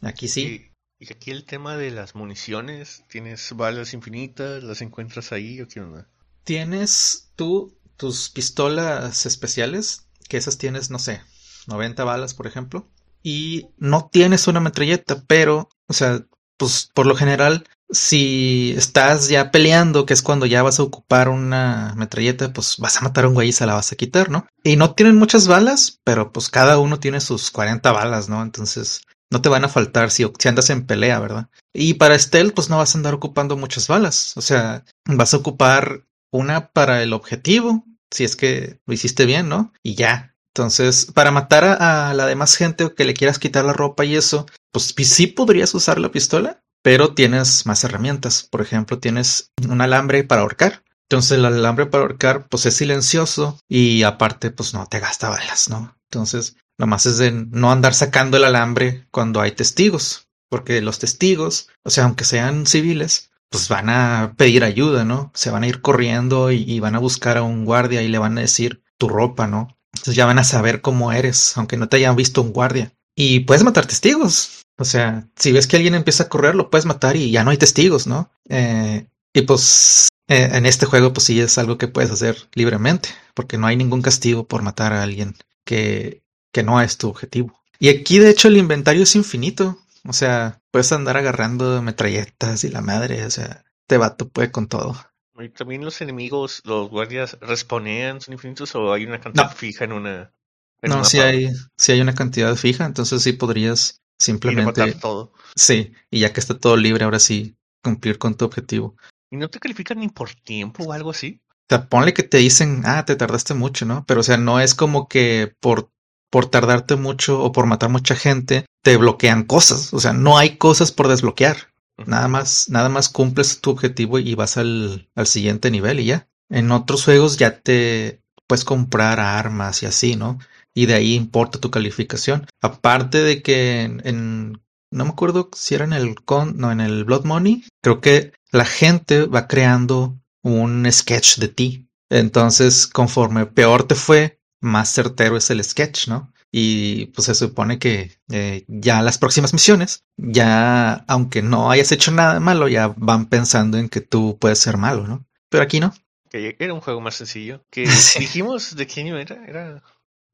Aquí 0.01 0.27
sí. 0.27 0.71
Y, 0.97 1.13
aquí 1.13 1.30
el 1.30 1.45
tema 1.45 1.77
de 1.77 1.91
las 1.91 2.15
municiones, 2.15 3.03
¿tienes 3.07 3.56
balas 3.56 3.94
infinitas? 3.94 4.63
¿Las 4.63 4.81
encuentras 4.81 5.31
ahí 5.31 5.62
o 5.62 5.68
qué 5.68 5.81
onda? 5.81 6.09
Tienes 6.44 7.30
tú 7.35 7.77
tus 7.97 8.31
pistolas 8.31 9.27
especiales, 9.27 10.07
que 10.27 10.38
esas 10.38 10.57
tienes, 10.57 10.89
no 10.89 10.97
sé, 10.97 11.21
90 11.68 12.03
balas, 12.03 12.33
por 12.33 12.47
ejemplo. 12.47 12.89
Y 13.21 13.68
no 13.77 14.09
tienes 14.12 14.47
una 14.47 14.59
metralleta, 14.59 15.24
pero, 15.27 15.69
o 15.85 15.94
sea, 15.94 16.25
pues 16.57 16.89
por 16.95 17.06
lo 17.06 17.15
general 17.15 17.68
si 17.94 18.74
estás 18.75 19.30
ya 19.30 19.51
peleando, 19.51 20.06
que 20.06 20.13
es 20.13 20.22
cuando 20.22 20.45
ya 20.45 20.63
vas 20.63 20.80
a 20.80 20.84
ocupar 20.84 21.30
una 21.30 21.94
metralleta, 21.95 22.51
pues 22.51 22.78
vas 22.78 22.98
a 22.98 23.01
matar 23.01 23.25
a 23.25 23.28
un 23.28 23.34
güey 23.34 23.50
y 23.50 23.54
se 23.54 23.66
la 23.66 23.75
vas 23.75 23.92
a 23.92 23.95
quitar, 23.95 24.30
¿no? 24.30 24.48
Y 24.63 24.75
no 24.75 24.94
tienen 24.95 25.18
muchas 25.18 25.48
balas, 25.48 26.00
pero 26.04 26.31
pues 26.31 26.50
cada 26.50 26.80
uno 26.80 27.00
tiene 27.00 27.22
sus 27.22 27.51
40 27.51 27.92
balas, 27.92 28.30
¿no? 28.30 28.42
Entonces 28.42 29.01
no 29.31 29.42
te 29.42 29.50
van 29.50 29.66
a 29.66 29.69
faltar 29.69 30.12
si, 30.12 30.25
andas 30.45 30.69
en 30.69 30.86
pelea, 30.86 31.19
¿verdad? 31.19 31.50
Y 31.74 31.95
para 31.95 32.18
stealth, 32.18 32.54
pues 32.54 32.69
no 32.69 32.78
vas 32.78 32.94
a 32.94 32.98
andar 32.98 33.13
ocupando 33.13 33.57
muchas 33.57 33.88
balas. 33.88 34.34
O 34.38 34.42
sea, 34.42 34.86
vas 35.06 35.34
a 35.34 35.38
ocupar 35.38 36.04
una 36.31 36.69
para 36.69 37.04
el 37.04 37.13
objetivo, 37.13 37.86
si 38.12 38.24
es 38.24 38.36
que 38.36 38.80
lo 38.86 38.94
hiciste 38.94 39.25
bien, 39.25 39.50
¿no? 39.50 39.74
Y 39.81 39.95
ya. 39.95 40.36
Entonces, 40.56 41.07
para 41.13 41.31
matar 41.31 41.63
a, 41.63 42.10
a 42.10 42.13
la 42.13 42.28
demás 42.28 42.56
gente 42.56 42.84
o 42.84 42.94
que 42.94 43.06
le 43.06 43.16
quieras 43.16 43.40
quitar 43.40 43.66
la 43.66 43.74
ropa 43.74 44.06
y 44.06 44.16
eso, 44.16 44.45
pues 44.72 44.94
sí 44.95 45.25
podrías 45.28 45.74
usar 45.74 46.00
la 46.00 46.12
pistola, 46.12 46.63
pero 46.83 47.15
tienes 47.15 47.65
más 47.65 47.83
herramientas. 47.83 48.47
Por 48.51 48.62
ejemplo, 48.62 49.00
tienes 49.00 49.51
un 49.68 49.81
alambre 49.81 50.24
para 50.24 50.41
ahorcar. 50.41 50.83
Entonces 51.09 51.38
el 51.38 51.45
alambre 51.45 51.88
para 51.88 52.03
ahorcar 52.03 52.47
pues 52.47 52.65
es 52.65 52.75
silencioso 52.75 53.59
y 53.68 54.04
aparte 54.04 54.52
pues 54.52 54.73
no 54.73 54.85
te 54.87 54.99
gasta 54.99 55.30
balas, 55.30 55.69
¿no? 55.69 55.95
Entonces 56.11 56.56
nomás 56.78 57.06
es 57.06 57.18
de 57.18 57.31
no 57.31 57.71
andar 57.71 57.94
sacando 57.94 58.37
el 58.37 58.45
alambre 58.45 59.07
cuando 59.11 59.42
hay 59.42 59.52
testigos, 59.52 60.28
porque 60.49 60.81
los 60.81 60.99
testigos, 60.99 61.69
o 61.83 61.90
sea, 61.90 62.06
aunque 62.06 62.25
sean 62.25 62.66
civiles, 62.66 63.31
pues 63.49 63.69
van 63.69 63.90
a 63.90 64.33
pedir 64.37 64.63
ayuda, 64.63 65.04
¿no? 65.04 65.31
Se 65.35 65.52
van 65.52 65.63
a 65.63 65.68
ir 65.68 65.81
corriendo 65.81 66.52
y, 66.52 66.63
y 66.63 66.80
van 66.80 66.95
a 66.95 66.99
buscar 66.99 67.37
a 67.37 67.44
un 67.44 67.66
guardia 67.66 68.02
y 68.02 68.07
le 68.07 68.18
van 68.18 68.37
a 68.37 68.42
decir 68.42 68.83
tu 68.97 69.07
ropa, 69.07 69.45
¿no? 69.45 69.78
Entonces 69.94 70.16
ya 70.16 70.25
van 70.25 70.40
a 70.40 70.44
saber 70.44 70.81
cómo 70.81 71.11
eres, 71.11 71.56
aunque 71.57 71.78
no 71.78 71.87
te 71.87 71.97
hayan 71.97 72.16
visto 72.16 72.42
un 72.42 72.52
guardia. 72.54 72.92
Y 73.16 73.42
puedes 73.42 73.63
matar 73.63 73.85
testigos. 73.85 74.62
O 74.77 74.85
sea, 74.85 75.27
si 75.35 75.51
ves 75.51 75.68
que 75.68 75.75
alguien 75.75 75.95
empieza 75.95 76.23
a 76.23 76.30
correr, 76.30 76.56
lo 76.56 76.69
puedes 76.69 76.85
matar 76.85 77.15
y 77.15 77.31
ya 77.31 77.44
no 77.44 77.51
hay 77.51 77.57
testigos, 77.57 78.07
¿no? 78.07 78.31
Eh, 78.49 79.07
y 79.33 79.42
pues 79.44 80.09
eh, 80.27 80.49
en 80.53 80.65
este 80.65 80.85
juego, 80.85 81.13
pues 81.13 81.25
sí 81.25 81.39
es 81.39 81.57
algo 81.57 81.77
que 81.77 81.87
puedes 81.87 82.11
hacer 82.11 82.49
libremente, 82.53 83.09
porque 83.33 83.57
no 83.57 83.68
hay 83.68 83.75
ningún 83.75 84.01
castigo 84.01 84.47
por 84.47 84.61
matar 84.61 84.94
a 84.94 85.03
alguien 85.03 85.35
que, 85.63 86.23
que 86.51 86.63
no 86.63 86.81
es 86.81 86.97
tu 86.97 87.09
objetivo. 87.09 87.61
Y 87.80 87.89
aquí, 87.89 88.19
de 88.19 88.30
hecho, 88.30 88.47
el 88.47 88.57
inventario 88.57 89.03
es 89.03 89.15
infinito. 89.15 89.80
O 90.06 90.13
sea, 90.13 90.61
puedes 90.71 90.92
andar 90.92 91.18
agarrando 91.18 91.81
metralletas 91.81 92.63
y 92.63 92.69
la 92.69 92.81
madre, 92.81 93.25
o 93.25 93.30
sea, 93.30 93.63
te 93.87 93.97
vato 93.97 94.27
puede 94.27 94.51
con 94.51 94.68
todo. 94.68 94.97
¿Y 95.39 95.49
también 95.49 95.83
los 95.83 95.99
enemigos, 96.01 96.61
los 96.65 96.89
guardias, 96.89 97.37
responean, 97.42 98.21
son 98.21 98.33
infinitos 98.33 98.75
o 98.75 98.94
hay 98.94 99.06
una 99.06 99.19
cantidad 99.19 99.56
fija 99.56 99.85
en 99.85 99.94
una? 99.94 100.33
no, 100.81 101.03
si 101.06 101.19
hay, 101.19 101.49
si 101.77 101.94
hay 101.94 102.01
una 102.01 102.13
cantidad 102.13 102.56
fija, 102.56 102.85
entonces 102.85 103.23
sí 103.23 103.33
podrías 103.33 104.03
Simplemente. 104.23 104.94
todo. 104.94 105.33
Sí, 105.53 105.92
y 106.09 106.21
ya 106.21 106.31
que 106.31 106.39
está 106.39 106.57
todo 106.57 106.77
libre, 106.77 107.03
ahora 107.03 107.19
sí, 107.19 107.57
cumplir 107.83 108.18
con 108.18 108.35
tu 108.35 108.45
objetivo. 108.45 108.95
¿Y 109.30 109.35
no 109.35 109.49
te 109.49 109.59
califican 109.59 109.99
ni 109.99 110.07
por 110.07 110.33
tiempo 110.33 110.85
o 110.85 110.94
algo 110.94 111.09
así? 111.09 111.42
O 111.49 111.65
sea, 111.68 111.89
ponle 111.89 112.13
que 112.13 112.23
te 112.23 112.37
dicen, 112.37 112.83
ah, 112.85 113.03
te 113.03 113.18
tardaste 113.18 113.53
mucho, 113.53 113.85
¿no? 113.85 114.06
Pero, 114.06 114.21
o 114.21 114.23
sea, 114.23 114.37
no 114.37 114.61
es 114.61 114.75
como 114.75 115.09
que 115.09 115.53
por, 115.59 115.92
por 116.30 116.45
tardarte 116.45 116.95
mucho 116.95 117.44
o 117.44 117.51
por 117.51 117.65
matar 117.65 117.89
mucha 117.89 118.15
gente, 118.15 118.65
te 118.81 118.95
bloquean 118.95 119.44
cosas. 119.44 119.94
O 119.94 119.99
sea, 119.99 120.13
no 120.13 120.37
hay 120.37 120.56
cosas 120.56 120.94
por 120.94 121.09
desbloquear. 121.09 121.57
Nada 122.06 122.30
más, 122.30 122.69
nada 122.69 122.87
más 122.87 123.09
cumples 123.09 123.59
tu 123.59 123.71
objetivo 123.71 124.19
y 124.19 124.35
vas 124.35 124.56
al, 124.56 125.09
al 125.15 125.27
siguiente 125.27 125.69
nivel 125.69 125.99
y 125.99 126.06
ya. 126.06 126.30
En 126.49 126.71
otros 126.71 127.03
juegos 127.03 127.35
ya 127.35 127.59
te 127.59 128.23
puedes 128.47 128.63
comprar 128.63 129.19
armas 129.19 129.83
y 129.83 129.85
así, 129.85 130.15
¿no? 130.15 130.39
Y 130.73 130.85
de 130.85 130.95
ahí 130.95 131.13
importa 131.13 131.59
tu 131.59 131.71
calificación. 131.71 132.47
Aparte 132.61 133.21
de 133.21 133.42
que 133.42 133.81
en, 133.81 134.61
no 134.92 135.06
me 135.06 135.11
acuerdo 135.11 135.49
si 135.56 135.75
era 135.75 135.85
en 135.85 135.94
el 135.94 136.15
con, 136.23 136.57
no, 136.57 136.71
en 136.71 136.81
el 136.81 137.03
Blood 137.03 137.25
Money, 137.25 137.65
creo 137.81 138.01
que 138.01 138.33
la 138.51 138.65
gente 138.65 139.25
va 139.25 139.47
creando 139.47 140.19
un 140.42 140.89
sketch 140.92 141.37
de 141.37 141.47
ti. 141.47 141.89
Entonces, 142.09 142.87
conforme 142.87 143.45
peor 143.45 143.87
te 143.87 143.95
fue, 143.95 144.39
más 144.61 144.89
certero 144.94 145.37
es 145.37 145.49
el 145.49 145.63
sketch, 145.63 146.07
¿no? 146.07 146.31
Y 146.51 147.07
pues 147.07 147.25
se 147.25 147.33
supone 147.33 147.80
que 147.80 148.19
eh, 148.30 148.63
ya 148.68 149.01
las 149.01 149.18
próximas 149.18 149.53
misiones, 149.53 150.03
ya 150.18 151.03
aunque 151.07 151.42
no 151.42 151.71
hayas 151.71 151.92
hecho 151.92 152.11
nada 152.11 152.39
malo, 152.39 152.68
ya 152.68 152.94
van 152.95 153.25
pensando 153.25 153.80
en 153.80 153.89
que 153.89 154.01
tú 154.01 154.37
puedes 154.39 154.59
ser 154.59 154.77
malo, 154.77 155.07
¿no? 155.07 155.25
Pero 155.49 155.63
aquí 155.63 155.80
no. 155.80 155.94
Era 156.31 156.73
un 156.73 156.81
juego 156.81 157.01
más 157.01 157.15
sencillo. 157.15 157.63
Que 157.71 157.81
dijimos 158.19 158.75
de 158.75 158.85
qué 158.85 159.01
año 159.01 159.18
era. 159.18 159.44
Era 159.47 159.83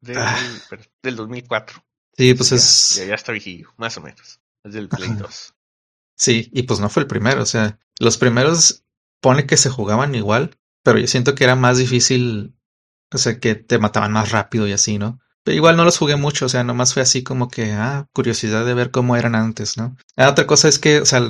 del, 0.01 0.17
Ah. 0.17 0.37
del 1.03 1.15
2004. 1.15 1.83
Sí, 2.17 2.33
pues 2.33 2.49
ya, 2.49 2.55
es... 2.57 2.95
Ya, 2.97 3.05
ya 3.05 3.15
está 3.15 3.31
viejillo, 3.31 3.73
más 3.77 3.97
o 3.97 4.01
menos. 4.01 4.39
Es 4.63 4.73
del 4.73 4.89
Play 4.89 5.13
2. 5.13 5.53
Sí, 6.17 6.49
y 6.53 6.63
pues 6.63 6.79
no 6.79 6.89
fue 6.89 7.03
el 7.03 7.07
primero, 7.07 7.41
o 7.41 7.45
sea, 7.45 7.79
los 7.99 8.17
primeros 8.17 8.83
pone 9.21 9.45
que 9.45 9.55
se 9.55 9.69
jugaban 9.69 10.15
igual, 10.15 10.57
pero 10.83 10.99
yo 10.99 11.07
siento 11.07 11.33
que 11.33 11.45
era 11.45 11.55
más 11.55 11.77
difícil, 11.77 12.55
o 13.13 13.17
sea, 13.17 13.39
que 13.39 13.55
te 13.55 13.79
mataban 13.79 14.11
más 14.11 14.31
rápido 14.31 14.67
y 14.67 14.73
así, 14.73 14.97
¿no? 14.97 15.19
Pero 15.43 15.55
igual 15.55 15.77
no 15.77 15.85
los 15.85 15.97
jugué 15.97 16.17
mucho, 16.17 16.45
o 16.45 16.49
sea, 16.49 16.65
nomás 16.65 16.93
fue 16.93 17.01
así 17.01 17.23
como 17.23 17.47
que, 17.47 17.71
ah, 17.71 18.07
curiosidad 18.13 18.65
de 18.65 18.73
ver 18.73 18.91
cómo 18.91 19.15
eran 19.15 19.33
antes, 19.35 19.77
¿no? 19.77 19.95
Ah, 20.17 20.29
otra 20.29 20.45
cosa 20.45 20.67
es 20.67 20.77
que, 20.77 20.99
o 20.99 21.05
sea, 21.05 21.21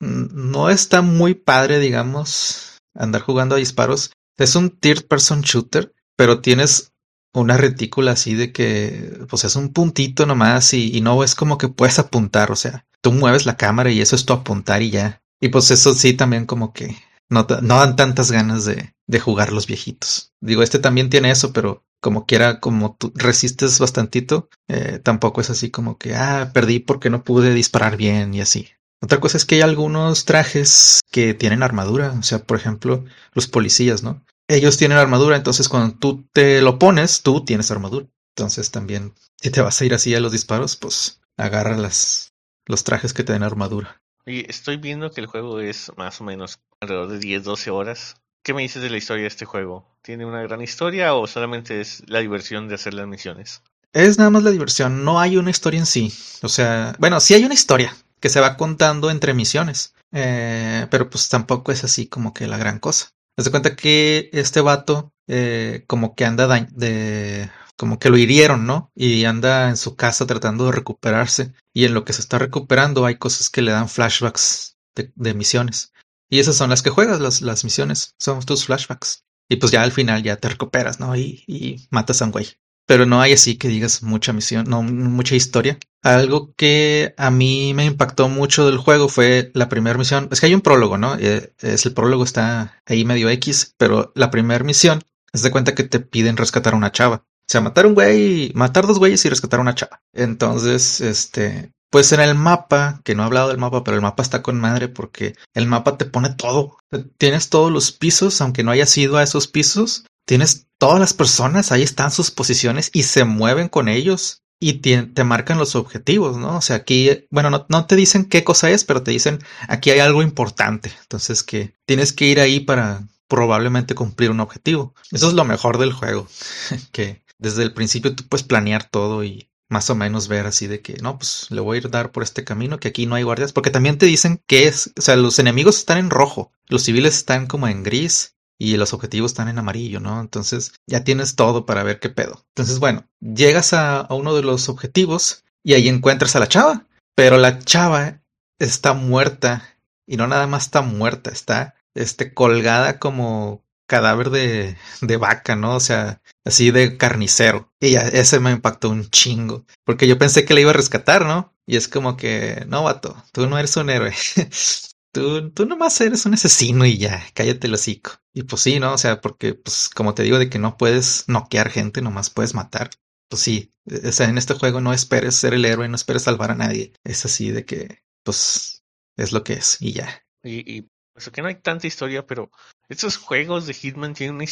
no 0.00 0.70
está 0.70 1.02
muy 1.02 1.34
padre, 1.34 1.78
digamos, 1.80 2.78
andar 2.94 3.22
jugando 3.22 3.56
a 3.56 3.58
disparos. 3.58 4.12
Es 4.38 4.54
un 4.54 4.70
third 4.70 5.06
person 5.08 5.40
shooter, 5.42 5.92
pero 6.16 6.40
tienes 6.40 6.92
una 7.32 7.56
retícula 7.56 8.12
así 8.12 8.34
de 8.34 8.52
que, 8.52 9.18
pues 9.28 9.44
es 9.44 9.56
un 9.56 9.72
puntito 9.72 10.26
nomás 10.26 10.72
y, 10.74 10.96
y 10.96 11.00
no 11.00 11.22
es 11.22 11.34
como 11.34 11.58
que 11.58 11.68
puedes 11.68 11.98
apuntar, 11.98 12.50
o 12.50 12.56
sea, 12.56 12.86
tú 13.00 13.12
mueves 13.12 13.46
la 13.46 13.56
cámara 13.56 13.90
y 13.90 14.00
eso 14.00 14.16
es 14.16 14.26
tu 14.26 14.32
apuntar 14.32 14.82
y 14.82 14.90
ya. 14.90 15.22
Y 15.40 15.48
pues 15.48 15.70
eso 15.70 15.94
sí 15.94 16.12
también 16.14 16.46
como 16.46 16.72
que 16.72 16.96
no, 17.28 17.46
no 17.62 17.78
dan 17.78 17.96
tantas 17.96 18.30
ganas 18.30 18.64
de, 18.64 18.94
de 19.06 19.20
jugar 19.20 19.52
los 19.52 19.66
viejitos. 19.66 20.32
Digo, 20.40 20.62
este 20.62 20.78
también 20.78 21.10
tiene 21.10 21.30
eso, 21.30 21.52
pero 21.52 21.84
como 22.00 22.26
quiera, 22.26 22.60
como 22.60 22.96
tú 22.96 23.12
resistes 23.14 23.78
bastantito, 23.78 24.48
eh, 24.68 25.00
tampoco 25.02 25.40
es 25.40 25.50
así 25.50 25.70
como 25.70 25.98
que, 25.98 26.14
ah, 26.14 26.50
perdí 26.52 26.80
porque 26.80 27.10
no 27.10 27.24
pude 27.24 27.54
disparar 27.54 27.96
bien 27.96 28.34
y 28.34 28.40
así. 28.40 28.68
Otra 29.02 29.20
cosa 29.20 29.36
es 29.36 29.44
que 29.44 29.56
hay 29.56 29.60
algunos 29.62 30.26
trajes 30.26 31.00
que 31.10 31.32
tienen 31.32 31.62
armadura, 31.62 32.12
o 32.18 32.22
sea, 32.22 32.40
por 32.44 32.58
ejemplo, 32.58 33.04
los 33.32 33.46
policías, 33.46 34.02
¿no? 34.02 34.22
Ellos 34.50 34.76
tienen 34.76 34.98
armadura, 34.98 35.36
entonces 35.36 35.68
cuando 35.68 35.96
tú 35.96 36.24
te 36.32 36.60
lo 36.60 36.76
pones, 36.76 37.22
tú 37.22 37.44
tienes 37.44 37.70
armadura. 37.70 38.06
Entonces 38.34 38.72
también, 38.72 39.14
si 39.40 39.50
te 39.50 39.60
vas 39.60 39.80
a 39.80 39.84
ir 39.84 39.94
así 39.94 40.12
a 40.12 40.18
los 40.18 40.32
disparos, 40.32 40.74
pues 40.74 41.20
agarra 41.36 41.76
las, 41.76 42.34
los 42.66 42.82
trajes 42.82 43.12
que 43.12 43.22
te 43.22 43.32
den 43.32 43.44
armadura. 43.44 44.02
Y 44.26 44.50
estoy 44.50 44.76
viendo 44.76 45.12
que 45.12 45.20
el 45.20 45.28
juego 45.28 45.60
es 45.60 45.92
más 45.96 46.20
o 46.20 46.24
menos 46.24 46.58
alrededor 46.80 47.10
de 47.10 47.20
10-12 47.20 47.70
horas. 47.72 48.16
¿Qué 48.42 48.52
me 48.52 48.62
dices 48.62 48.82
de 48.82 48.90
la 48.90 48.96
historia 48.96 49.22
de 49.22 49.28
este 49.28 49.44
juego? 49.44 49.86
¿Tiene 50.02 50.26
una 50.26 50.42
gran 50.42 50.60
historia 50.60 51.14
o 51.14 51.28
solamente 51.28 51.80
es 51.80 52.02
la 52.08 52.18
diversión 52.18 52.66
de 52.66 52.74
hacer 52.74 52.92
las 52.92 53.06
misiones? 53.06 53.62
Es 53.92 54.18
nada 54.18 54.30
más 54.30 54.42
la 54.42 54.50
diversión, 54.50 55.04
no 55.04 55.20
hay 55.20 55.36
una 55.36 55.50
historia 55.50 55.78
en 55.78 55.86
sí. 55.86 56.12
O 56.42 56.48
sea, 56.48 56.96
bueno, 56.98 57.20
sí 57.20 57.34
hay 57.34 57.44
una 57.44 57.54
historia 57.54 57.96
que 58.18 58.28
se 58.28 58.40
va 58.40 58.56
contando 58.56 59.12
entre 59.12 59.32
misiones, 59.32 59.94
eh, 60.10 60.88
pero 60.90 61.08
pues 61.08 61.28
tampoco 61.28 61.70
es 61.70 61.84
así 61.84 62.08
como 62.08 62.34
que 62.34 62.48
la 62.48 62.58
gran 62.58 62.80
cosa. 62.80 63.12
Haz 63.36 63.44
de 63.44 63.50
cuenta 63.50 63.76
que 63.76 64.30
este 64.32 64.60
vato 64.60 65.12
eh, 65.26 65.84
como 65.86 66.14
que 66.14 66.24
anda 66.24 66.46
de... 66.70 67.50
como 67.76 67.98
que 67.98 68.10
lo 68.10 68.18
hirieron, 68.18 68.66
¿no? 68.66 68.90
Y 68.94 69.24
anda 69.24 69.68
en 69.68 69.76
su 69.76 69.96
casa 69.96 70.26
tratando 70.26 70.66
de 70.66 70.72
recuperarse. 70.72 71.54
Y 71.72 71.84
en 71.84 71.94
lo 71.94 72.04
que 72.04 72.12
se 72.12 72.20
está 72.20 72.38
recuperando 72.38 73.06
hay 73.06 73.16
cosas 73.16 73.50
que 73.50 73.62
le 73.62 73.72
dan 73.72 73.88
flashbacks 73.88 74.76
de, 74.94 75.12
de 75.14 75.34
misiones. 75.34 75.92
Y 76.28 76.38
esas 76.38 76.56
son 76.56 76.70
las 76.70 76.82
que 76.82 76.90
juegas, 76.90 77.20
las, 77.20 77.42
las 77.42 77.64
misiones, 77.64 78.14
son 78.18 78.44
tus 78.44 78.66
flashbacks. 78.66 79.24
Y 79.48 79.56
pues 79.56 79.72
ya 79.72 79.82
al 79.82 79.92
final 79.92 80.22
ya 80.22 80.36
te 80.36 80.48
recuperas, 80.48 81.00
¿no? 81.00 81.16
Y, 81.16 81.42
y 81.46 81.88
matas 81.90 82.22
a 82.22 82.26
un 82.26 82.32
güey 82.32 82.46
pero 82.90 83.06
no 83.06 83.20
hay 83.20 83.34
así 83.34 83.54
que 83.54 83.68
digas 83.68 84.02
mucha 84.02 84.32
misión, 84.32 84.64
no 84.68 84.82
mucha 84.82 85.36
historia. 85.36 85.78
Algo 86.02 86.52
que 86.56 87.14
a 87.18 87.30
mí 87.30 87.72
me 87.72 87.84
impactó 87.84 88.28
mucho 88.28 88.66
del 88.66 88.78
juego 88.78 89.08
fue 89.08 89.52
la 89.54 89.68
primera 89.68 89.96
misión. 89.96 90.26
Es 90.32 90.40
que 90.40 90.46
hay 90.46 90.54
un 90.56 90.60
prólogo, 90.60 90.98
¿no? 90.98 91.14
Eh, 91.14 91.52
es 91.60 91.86
el 91.86 91.94
prólogo 91.94 92.24
está 92.24 92.82
ahí 92.86 93.04
medio 93.04 93.30
X, 93.30 93.76
pero 93.78 94.10
la 94.16 94.32
primera 94.32 94.64
misión 94.64 95.04
es 95.32 95.44
de 95.44 95.52
cuenta 95.52 95.76
que 95.76 95.84
te 95.84 96.00
piden 96.00 96.36
rescatar 96.36 96.74
a 96.74 96.76
una 96.76 96.90
chava. 96.90 97.18
O 97.18 97.46
sea, 97.46 97.60
matar 97.60 97.86
un 97.86 97.94
güey, 97.94 98.50
matar 98.56 98.88
dos 98.88 98.98
güeyes 98.98 99.24
y 99.24 99.28
rescatar 99.28 99.60
a 99.60 99.62
una 99.62 99.76
chava. 99.76 100.02
Entonces, 100.12 101.00
este, 101.00 101.70
pues 101.90 102.10
en 102.10 102.18
el 102.18 102.34
mapa, 102.34 103.02
que 103.04 103.14
no 103.14 103.22
he 103.22 103.26
hablado 103.26 103.50
del 103.50 103.58
mapa, 103.58 103.84
pero 103.84 103.96
el 103.96 104.02
mapa 104.02 104.24
está 104.24 104.42
con 104.42 104.58
madre 104.58 104.88
porque 104.88 105.36
el 105.54 105.68
mapa 105.68 105.96
te 105.96 106.06
pone 106.06 106.30
todo. 106.30 106.76
Tienes 107.18 107.50
todos 107.50 107.70
los 107.70 107.92
pisos, 107.92 108.40
aunque 108.40 108.64
no 108.64 108.72
hayas 108.72 108.98
ido 108.98 109.16
a 109.16 109.22
esos 109.22 109.46
pisos, 109.46 110.06
tienes 110.30 110.68
todas 110.78 111.00
las 111.00 111.12
personas, 111.12 111.72
ahí 111.72 111.82
están 111.82 112.12
sus 112.12 112.30
posiciones 112.30 112.90
y 112.92 113.02
se 113.02 113.24
mueven 113.24 113.68
con 113.68 113.88
ellos 113.88 114.44
y 114.60 114.74
te, 114.74 115.24
marcan 115.24 115.58
los 115.58 115.74
objetivos, 115.74 116.36
¿no? 116.36 116.58
O 116.58 116.60
sea, 116.60 116.76
aquí, 116.76 117.26
bueno, 117.30 117.50
no, 117.50 117.66
no, 117.68 117.86
te 117.86 117.96
dicen 117.96 118.26
qué 118.26 118.44
cosa 118.44 118.70
es, 118.70 118.84
pero 118.84 119.02
te 119.02 119.10
dicen 119.10 119.40
aquí 119.66 119.90
hay 119.90 119.98
algo 119.98 120.22
importante. 120.22 120.92
Entonces 121.00 121.42
que 121.42 121.74
tienes 121.84 122.12
que 122.12 122.26
ir 122.26 122.38
ahí 122.38 122.60
para 122.60 123.08
probablemente 123.26 123.96
cumplir 123.96 124.30
un 124.30 124.38
objetivo. 124.38 124.94
Eso 125.10 125.26
es 125.26 125.34
lo 125.34 125.44
mejor 125.44 125.78
del 125.78 125.92
juego, 125.92 126.28
que 126.92 127.24
desde 127.38 127.64
el 127.64 127.74
principio 127.74 128.14
tú 128.14 128.22
puedes 128.28 128.46
planear 128.46 128.84
todo 128.84 129.24
y 129.24 129.50
más 129.68 129.90
o 129.90 129.96
menos 129.96 130.28
ver 130.28 130.46
así 130.46 130.68
de 130.68 130.80
que 130.80 130.94
no, 131.02 131.18
pues 131.18 131.48
le 131.50 131.60
voy 131.60 131.78
a 131.78 131.80
ir 131.80 131.90
dar 131.90 132.12
por 132.12 132.22
este 132.22 132.44
camino, 132.44 132.78
que 132.78 132.86
aquí 132.86 133.06
no 133.06 133.16
hay 133.16 133.24
guardias, 133.24 133.52
porque 133.52 133.70
también 133.70 133.98
te 133.98 134.06
dicen 134.06 134.40
que 134.46 134.68
es, 134.68 134.92
o 134.96 135.00
sea, 135.00 135.16
los 135.16 135.40
enemigos 135.40 135.78
están 135.78 135.98
en 135.98 136.08
rojo, 136.10 136.52
los 136.68 136.84
civiles 136.84 137.16
están 137.16 137.48
como 137.48 137.66
en 137.66 137.82
gris 137.82 138.36
y 138.60 138.76
los 138.76 138.92
objetivos 138.92 139.30
están 139.30 139.48
en 139.48 139.58
amarillo, 139.58 140.00
¿no? 140.00 140.20
Entonces 140.20 140.72
ya 140.86 141.02
tienes 141.02 141.34
todo 141.34 141.64
para 141.64 141.82
ver 141.82 141.98
qué 141.98 142.10
pedo. 142.10 142.44
Entonces, 142.54 142.78
bueno, 142.78 143.08
llegas 143.20 143.72
a, 143.72 144.06
uno 144.10 144.34
de 144.34 144.42
los 144.42 144.68
objetivos 144.68 145.44
y 145.64 145.72
ahí 145.72 145.88
encuentras 145.88 146.36
a 146.36 146.40
la 146.40 146.46
chava, 146.46 146.86
pero 147.16 147.38
la 147.38 147.58
chava 147.58 148.20
está 148.58 148.92
muerta 148.92 149.64
y 150.06 150.18
no 150.18 150.26
nada 150.26 150.46
más 150.46 150.64
está 150.64 150.82
muerta, 150.82 151.30
está 151.30 151.74
este 151.94 152.34
colgada 152.34 152.98
como 152.98 153.64
cadáver 153.88 154.28
de, 154.28 154.76
de 155.00 155.16
vaca, 155.16 155.56
¿no? 155.56 155.76
O 155.76 155.80
sea, 155.80 156.20
así 156.44 156.70
de 156.70 156.98
carnicero. 156.98 157.72
Y 157.80 157.92
ya, 157.92 158.02
ese 158.02 158.40
me 158.40 158.50
impactó 158.50 158.90
un 158.90 159.08
chingo. 159.08 159.64
Porque 159.84 160.06
yo 160.06 160.18
pensé 160.18 160.44
que 160.44 160.52
le 160.52 160.60
iba 160.60 160.70
a 160.70 160.74
rescatar, 160.74 161.24
¿no? 161.24 161.54
Y 161.66 161.76
es 161.76 161.88
como 161.88 162.16
que, 162.16 162.64
no, 162.68 162.84
vato, 162.84 163.16
tú 163.32 163.46
no 163.46 163.58
eres 163.58 163.76
un 163.76 163.88
héroe. 163.88 164.12
tú, 165.12 165.50
tú 165.50 165.66
nomás 165.66 166.00
eres 166.00 166.26
un 166.26 166.34
asesino 166.34 166.84
y 166.84 166.98
ya, 166.98 167.24
cállate 167.34 167.66
el 167.66 167.74
hocico. 167.74 168.12
Y 168.32 168.44
pues 168.44 168.62
sí, 168.62 168.80
¿no? 168.80 168.94
O 168.94 168.98
sea, 168.98 169.20
porque, 169.20 169.54
pues, 169.54 169.88
como 169.88 170.14
te 170.14 170.22
digo, 170.22 170.38
de 170.38 170.48
que 170.50 170.58
no 170.58 170.76
puedes 170.76 171.28
noquear 171.28 171.70
gente, 171.70 172.02
nomás 172.02 172.30
puedes 172.30 172.54
matar. 172.54 172.90
Pues 173.28 173.42
sí, 173.42 173.72
o 173.86 174.12
sea, 174.12 174.28
en 174.28 174.38
este 174.38 174.54
juego 174.54 174.80
no 174.80 174.92
esperes 174.92 175.36
ser 175.36 175.54
el 175.54 175.64
héroe, 175.64 175.88
no 175.88 175.96
esperes 175.96 176.22
salvar 176.22 176.50
a 176.50 176.56
nadie. 176.56 176.92
Es 177.04 177.24
así 177.24 177.50
de 177.50 177.64
que, 177.64 178.02
pues, 178.24 178.84
es 179.16 179.32
lo 179.32 179.44
que 179.44 179.54
es 179.54 179.76
y 179.80 179.92
ya. 179.92 180.24
Y, 180.42 180.78
y 180.78 180.88
pues 181.12 181.28
aquí 181.28 181.40
no 181.42 181.48
hay 181.48 181.56
tanta 181.56 181.86
historia, 181.86 182.26
pero 182.26 182.50
estos 182.88 183.16
juegos 183.16 183.66
de 183.66 183.74
Hitman 183.74 184.14
tienen 184.14 184.36
una 184.36 184.44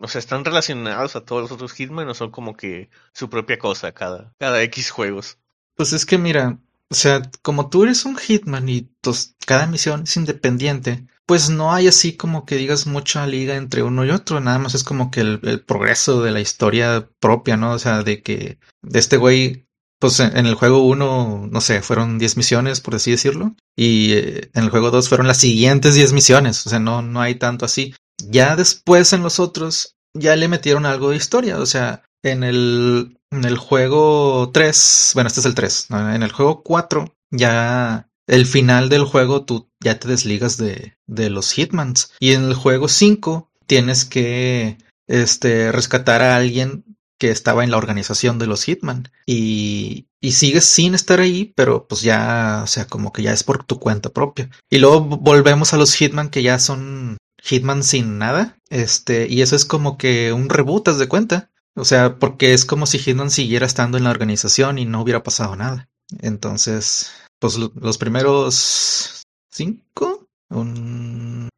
o 0.00 0.08
sea, 0.08 0.18
están 0.18 0.44
relacionados 0.44 1.16
a 1.16 1.24
todos 1.24 1.42
los 1.42 1.52
otros 1.52 1.72
Hitman 1.72 2.08
o 2.08 2.14
son 2.14 2.30
como 2.30 2.56
que 2.56 2.90
su 3.12 3.30
propia 3.30 3.58
cosa 3.58 3.92
cada, 3.92 4.34
cada 4.38 4.62
X 4.64 4.90
juegos. 4.90 5.38
Pues 5.76 5.92
es 5.92 6.04
que 6.04 6.18
mira, 6.18 6.58
o 6.94 6.96
sea, 6.96 7.28
como 7.42 7.70
tú 7.70 7.82
eres 7.82 8.04
un 8.04 8.16
Hitman 8.16 8.68
y 8.68 8.82
tos, 9.00 9.34
cada 9.44 9.66
misión 9.66 10.04
es 10.04 10.16
independiente, 10.16 11.08
pues 11.26 11.50
no 11.50 11.72
hay 11.72 11.88
así 11.88 12.16
como 12.16 12.46
que 12.46 12.54
digas 12.54 12.86
mucha 12.86 13.26
liga 13.26 13.56
entre 13.56 13.82
uno 13.82 14.04
y 14.04 14.10
otro, 14.10 14.38
nada 14.38 14.60
más 14.60 14.76
es 14.76 14.84
como 14.84 15.10
que 15.10 15.22
el, 15.22 15.64
progreso 15.66 16.22
de 16.22 16.30
la 16.30 16.40
historia 16.40 17.10
propia, 17.18 17.56
¿no? 17.56 17.72
O 17.72 17.80
sea, 17.80 18.04
de 18.04 18.22
que 18.22 18.60
de 18.82 18.98
este 19.00 19.16
güey, 19.16 19.66
pues 19.98 20.20
en, 20.20 20.36
en 20.36 20.46
el 20.46 20.54
juego 20.54 20.86
1, 20.86 21.48
no 21.50 21.60
sé, 21.60 21.82
fueron 21.82 22.16
10 22.16 22.36
misiones, 22.36 22.80
por 22.80 22.94
así 22.94 23.10
decirlo, 23.10 23.56
y 23.74 24.12
eh, 24.12 24.50
en 24.54 24.62
el 24.62 24.70
juego 24.70 24.92
2 24.92 25.08
fueron 25.08 25.26
las 25.26 25.38
siguientes 25.38 25.96
10 25.96 26.12
misiones, 26.12 26.64
o 26.64 26.70
sea, 26.70 26.78
no, 26.78 27.02
no 27.02 27.20
hay 27.20 27.34
tanto 27.34 27.64
así. 27.64 27.92
Ya 28.24 28.54
después 28.54 29.12
en 29.12 29.24
los 29.24 29.40
otros, 29.40 29.96
ya 30.14 30.36
le 30.36 30.46
metieron 30.46 30.86
algo 30.86 31.10
de 31.10 31.16
historia, 31.16 31.58
o 31.58 31.66
sea, 31.66 32.04
en 32.24 32.42
el, 32.42 33.18
en 33.30 33.44
el 33.44 33.56
juego 33.56 34.50
3, 34.52 35.12
bueno, 35.14 35.28
este 35.28 35.40
es 35.40 35.46
el 35.46 35.54
3, 35.54 35.86
¿no? 35.90 36.14
en 36.14 36.22
el 36.22 36.32
juego 36.32 36.62
4 36.62 37.14
ya 37.30 38.08
el 38.26 38.46
final 38.46 38.88
del 38.88 39.04
juego 39.04 39.44
tú 39.44 39.70
ya 39.80 39.98
te 39.98 40.08
desligas 40.08 40.56
de, 40.56 40.96
de 41.06 41.30
los 41.30 41.52
Hitmans 41.52 42.12
y 42.18 42.32
en 42.32 42.44
el 42.44 42.54
juego 42.54 42.88
5 42.88 43.50
tienes 43.66 44.04
que 44.04 44.78
este, 45.06 45.70
rescatar 45.70 46.22
a 46.22 46.36
alguien 46.36 46.84
que 47.18 47.30
estaba 47.30 47.64
en 47.64 47.70
la 47.70 47.76
organización 47.76 48.38
de 48.38 48.46
los 48.46 48.64
Hitman 48.64 49.10
y, 49.26 50.08
y 50.20 50.32
sigues 50.32 50.64
sin 50.64 50.94
estar 50.94 51.20
ahí, 51.20 51.52
pero 51.54 51.86
pues 51.86 52.02
ya, 52.02 52.62
o 52.64 52.66
sea, 52.66 52.86
como 52.86 53.12
que 53.12 53.22
ya 53.22 53.32
es 53.32 53.44
por 53.44 53.64
tu 53.64 53.78
cuenta 53.78 54.10
propia. 54.10 54.50
Y 54.68 54.78
luego 54.78 55.00
volvemos 55.00 55.72
a 55.72 55.76
los 55.76 55.94
Hitman 55.94 56.30
que 56.30 56.42
ya 56.42 56.58
son 56.58 57.18
Hitman 57.42 57.84
sin 57.84 58.18
nada, 58.18 58.58
este, 58.68 59.28
y 59.28 59.42
eso 59.42 59.54
es 59.54 59.64
como 59.64 59.96
que 59.96 60.32
un 60.32 60.48
reboot, 60.48 60.84
¿te 60.84 60.94
de 60.94 61.08
cuenta? 61.08 61.50
O 61.76 61.84
sea, 61.84 62.18
porque 62.18 62.54
es 62.54 62.64
como 62.64 62.86
si 62.86 62.98
Hitman 62.98 63.30
siguiera 63.30 63.66
estando 63.66 63.98
en 63.98 64.04
la 64.04 64.10
organización 64.10 64.78
y 64.78 64.84
no 64.84 65.02
hubiera 65.02 65.22
pasado 65.22 65.56
nada. 65.56 65.88
Entonces, 66.20 67.12
pues 67.38 67.56
los 67.56 67.98
primeros 67.98 69.22
cinco, 69.50 70.28
un... 70.50 71.48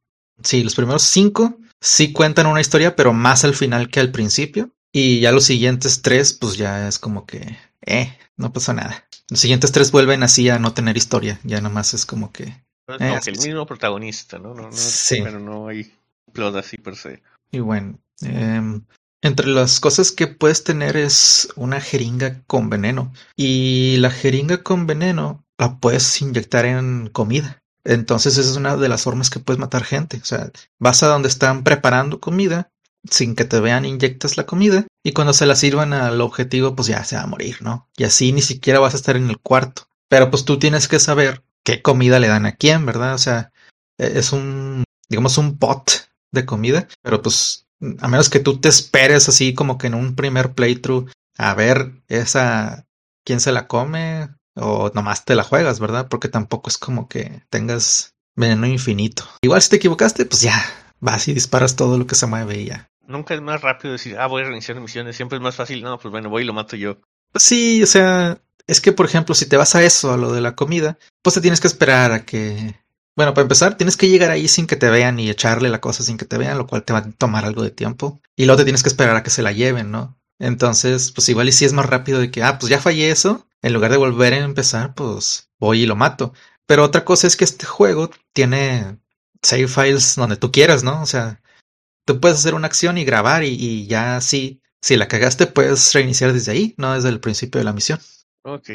sí, 0.43 0.63
los 0.63 0.75
primeros 0.75 1.03
cinco 1.03 1.59
sí 1.81 2.13
cuentan 2.13 2.47
una 2.47 2.61
historia, 2.61 2.97
pero 2.97 3.13
más 3.13 3.45
al 3.45 3.55
final 3.55 3.91
que 3.91 4.01
al 4.01 4.11
principio. 4.11 4.71
Y 4.93 5.21
ya 5.21 5.33
los 5.33 5.45
siguientes 5.45 6.01
tres, 6.01 6.33
pues 6.33 6.57
ya 6.57 6.89
es 6.89 6.99
como 6.99 7.27
que, 7.27 7.59
eh, 7.85 8.17
no 8.37 8.53
pasa 8.53 8.73
nada. 8.73 9.07
Los 9.29 9.41
siguientes 9.41 9.73
tres 9.73 9.91
vuelven 9.93 10.23
así 10.23 10.49
a 10.49 10.59
no 10.59 10.73
tener 10.73 10.97
historia. 10.97 11.39
Ya 11.43 11.61
nomás 11.61 11.93
es 11.93 12.07
como 12.07 12.33
que. 12.33 12.45
Es 12.45 13.01
eh, 13.01 13.09
como 13.09 13.21
que 13.21 13.31
el 13.31 13.39
mismo 13.39 13.67
protagonista, 13.67 14.39
¿no? 14.39 14.55
no, 14.55 14.71
no 14.71 14.73
Sí. 14.73 15.21
Pero 15.23 15.39
no 15.39 15.69
hay 15.69 15.93
plot 16.33 16.57
así 16.57 16.79
per 16.79 16.97
se. 16.97 17.23
Y 17.51 17.59
bueno, 17.59 17.99
em, 18.23 18.83
entre 19.27 19.49
las 19.49 19.81
cosas 19.81 20.13
que 20.13 20.27
puedes 20.27 20.65
tener 20.65 20.97
es 20.97 21.49
una 21.57 21.81
jeringa 21.81 22.43
con 22.47 22.71
veneno. 22.71 23.13
Y 23.37 23.97
la 23.99 24.11
jeringa 24.11 24.63
con 24.63 24.87
veneno 24.87 25.45
la 25.59 25.79
puedes 25.79 26.21
inyectar 26.23 26.65
en 26.65 27.09
comida. 27.09 27.63
Entonces 27.85 28.37
esa 28.37 28.51
es 28.51 28.57
una 28.57 28.77
de 28.77 28.89
las 28.89 29.03
formas 29.03 29.31
que 29.31 29.41
puedes 29.41 29.61
matar 29.61 29.85
gente. 29.85 30.19
O 30.19 30.25
sea, 30.25 30.51
vas 30.79 31.03
a 31.03 31.09
donde 31.09 31.29
están 31.29 31.63
preparando 31.65 32.21
comida, 32.21 32.71
sin 33.11 33.35
que 33.37 33.45
te 33.45 33.61
vean 33.61 33.85
inyectas 33.85 34.37
la 34.37 34.47
comida 34.47 34.87
y 35.05 35.13
cuando 35.13 35.33
se 35.33 35.47
la 35.47 35.55
sirvan 35.55 35.93
al 35.93 36.21
objetivo 36.21 36.75
pues 36.75 36.89
ya 36.89 37.05
se 37.05 37.17
va 37.17 37.23
a 37.23 37.27
morir, 37.27 37.59
¿no? 37.63 37.89
Y 37.97 38.05
así 38.05 38.33
ni 38.33 38.43
siquiera 38.43 38.81
vas 38.81 38.95
a 38.95 38.97
estar 38.97 39.17
en 39.17 39.31
el 39.31 39.39
cuarto. 39.39 39.83
Pero 40.09 40.31
pues 40.31 40.45
tú 40.45 40.59
tienes 40.59 40.89
que 40.89 40.99
saber 40.99 41.45
qué 41.65 41.83
comida 41.83 42.19
le 42.19 42.29
dan 42.29 42.47
a 42.47 42.57
quién, 42.57 42.85
¿verdad? 42.87 43.15
O 43.15 43.19
sea, 43.19 43.53
e- 43.99 44.19
es 44.19 44.33
un, 44.33 44.85
digamos, 45.09 45.39
un 45.39 45.59
pot 45.59 46.09
de 46.33 46.45
comida, 46.45 46.89
pero 47.03 47.23
pues 47.23 47.66
a 47.99 48.09
menos 48.09 48.31
que 48.31 48.41
tú 48.41 48.61
te 48.61 48.69
esperes 48.69 49.29
así 49.29 49.55
como 49.55 49.79
que 49.79 49.89
en 49.89 49.95
un 49.95 50.15
primer 50.15 50.53
playthrough 50.55 51.11
a 51.39 51.55
ver 51.55 51.93
esa, 52.09 52.87
quién 53.25 53.41
se 53.41 53.53
la 53.53 53.67
come 53.67 54.29
o 54.55 54.91
nomás 54.95 55.25
te 55.25 55.35
la 55.35 55.45
juegas, 55.45 55.81
¿verdad? 55.81 56.09
Porque 56.09 56.29
tampoco 56.29 56.71
es 56.71 56.79
como 56.79 57.09
que 57.09 57.43
tengas 57.51 58.15
veneno 58.35 58.67
infinito. 58.67 59.25
Igual 59.43 59.63
si 59.63 59.71
te 59.71 59.77
equivocaste, 59.77 60.25
pues 60.25 60.43
ya, 60.43 60.65
vas 61.01 61.29
y 61.29 61.35
disparas 61.35 61.77
todo 61.77 61.99
lo 61.99 62.07
que 62.07 62.15
se 62.15 62.27
mueve 62.27 62.61
y 62.61 62.67
ya. 62.67 62.89
Nunca 63.07 63.35
es 63.35 63.41
más 63.41 63.61
rápido 63.61 63.93
decir, 63.93 64.17
ah, 64.19 64.27
voy 64.27 64.43
a 64.43 64.47
reiniciar 64.47 64.81
misiones. 64.81 65.17
Siempre 65.17 65.37
es 65.37 65.43
más 65.43 65.55
fácil, 65.55 65.83
no, 65.83 65.99
pues 65.99 66.11
bueno, 66.11 66.31
voy 66.31 66.43
y 66.43 66.47
lo 66.47 66.53
mato 66.53 66.77
yo. 66.77 66.99
Sí, 67.35 67.83
o 67.83 67.87
sea, 67.87 68.41
es 68.67 68.81
que 68.81 68.93
por 68.93 69.07
ejemplo, 69.07 69.35
si 69.35 69.47
te 69.47 69.57
vas 69.57 69.75
a 69.75 69.83
eso, 69.83 70.13
a 70.13 70.17
lo 70.17 70.33
de 70.33 70.41
la 70.41 70.57
comida, 70.57 70.99
pues 71.23 71.35
te 71.35 71.41
tienes 71.41 71.61
que 71.61 71.69
esperar 71.69 72.13
a 72.13 72.25
que... 72.25 72.75
Bueno, 73.17 73.33
para 73.33 73.43
empezar, 73.43 73.79
tienes 73.79 73.97
que 73.97 74.11
llegar 74.11 74.31
ahí 74.31 74.47
sin 74.47 74.67
que 74.67 74.77
te 74.77 74.91
vean 74.91 75.19
y 75.19 75.31
echarle 75.31 75.71
la 75.71 75.81
cosa 75.81 76.03
sin 76.03 76.19
que 76.19 76.27
te 76.27 76.37
vean, 76.37 76.59
lo 76.59 76.67
cual 76.67 76.85
te 76.85 76.93
va 76.93 76.99
a 76.99 77.11
tomar 77.11 77.47
algo 77.47 77.63
de 77.63 77.71
tiempo. 77.71 78.21
Y 78.37 78.45
luego 78.45 78.59
te 78.59 78.65
tienes 78.65 78.83
que 78.83 78.91
esperar 78.91 79.17
a 79.17 79.23
que 79.23 79.31
se 79.31 79.43
la 79.43 79.53
lleven, 79.53 79.91
¿no? 79.91 80.19
Entonces, 80.39 81.13
pues 81.13 81.27
igual 81.31 81.49
y 81.49 81.53
si 81.53 81.65
es 81.65 81.73
más 81.73 81.87
rápido 81.87 82.21
de 82.21 82.31
que, 82.31 82.43
ah, 82.43 82.59
pues 82.59 82.69
ya 82.69 82.79
fallé 82.79 83.11
eso, 83.11 83.49
en 83.63 83.73
lugar 83.73 83.91
de 83.91 83.97
volver 83.97 84.35
a 84.35 84.39
empezar, 84.39 84.95
pues 84.95 85.49
voy 85.59 85.83
y 85.83 85.87
lo 85.87 85.97
mato. 85.97 86.35
Pero 86.67 86.85
otra 86.85 87.07
cosa 87.07 87.27
es 87.27 87.37
que 87.37 87.45
este 87.45 87.65
juego 87.65 88.11
tiene 88.35 88.99
save 89.43 89.69
files 89.69 90.17
donde 90.17 90.37
tú 90.37 90.53
quieras, 90.53 90.83
¿no? 90.83 91.01
O 91.01 91.07
sea, 91.07 91.41
tú 92.05 92.21
puedes 92.21 92.39
hacer 92.39 92.55
una 92.55 92.67
acción 92.67 92.99
y 92.99 93.05
grabar 93.05 93.45
y, 93.45 93.87
ya 93.87 94.21
sí, 94.21 94.61
si 94.83 94.97
la 94.97 95.09
cagaste 95.09 95.47
puedes 95.47 95.95
reiniciar 95.95 96.35
desde 96.35 96.53
ahí, 96.53 96.75
no 96.77 96.93
desde 96.93 97.09
el 97.09 97.21
principio 97.21 97.61
de 97.61 97.65
la 97.65 97.73
misión. 97.73 97.99
Ok. 98.43 98.71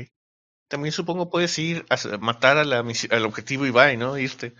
También 0.71 0.93
supongo 0.93 1.29
puedes 1.29 1.59
ir 1.59 1.85
a 1.89 1.97
matar 2.17 2.57
a 2.57 2.63
la 2.63 2.81
misi- 2.81 3.11
al 3.13 3.25
objetivo 3.25 3.65
y 3.65 3.71
bye, 3.71 3.97
¿no? 3.97 4.17
Irte. 4.17 4.53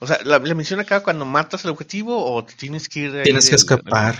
O 0.00 0.08
sea, 0.08 0.18
¿la, 0.24 0.40
la 0.40 0.54
misión 0.54 0.80
acaba 0.80 1.04
cuando 1.04 1.24
matas 1.24 1.64
al 1.64 1.70
objetivo 1.70 2.34
o 2.34 2.44
tienes 2.44 2.88
que 2.88 3.00
ir 3.00 3.22
Tienes 3.22 3.48
que 3.48 3.54
escapar. 3.54 4.16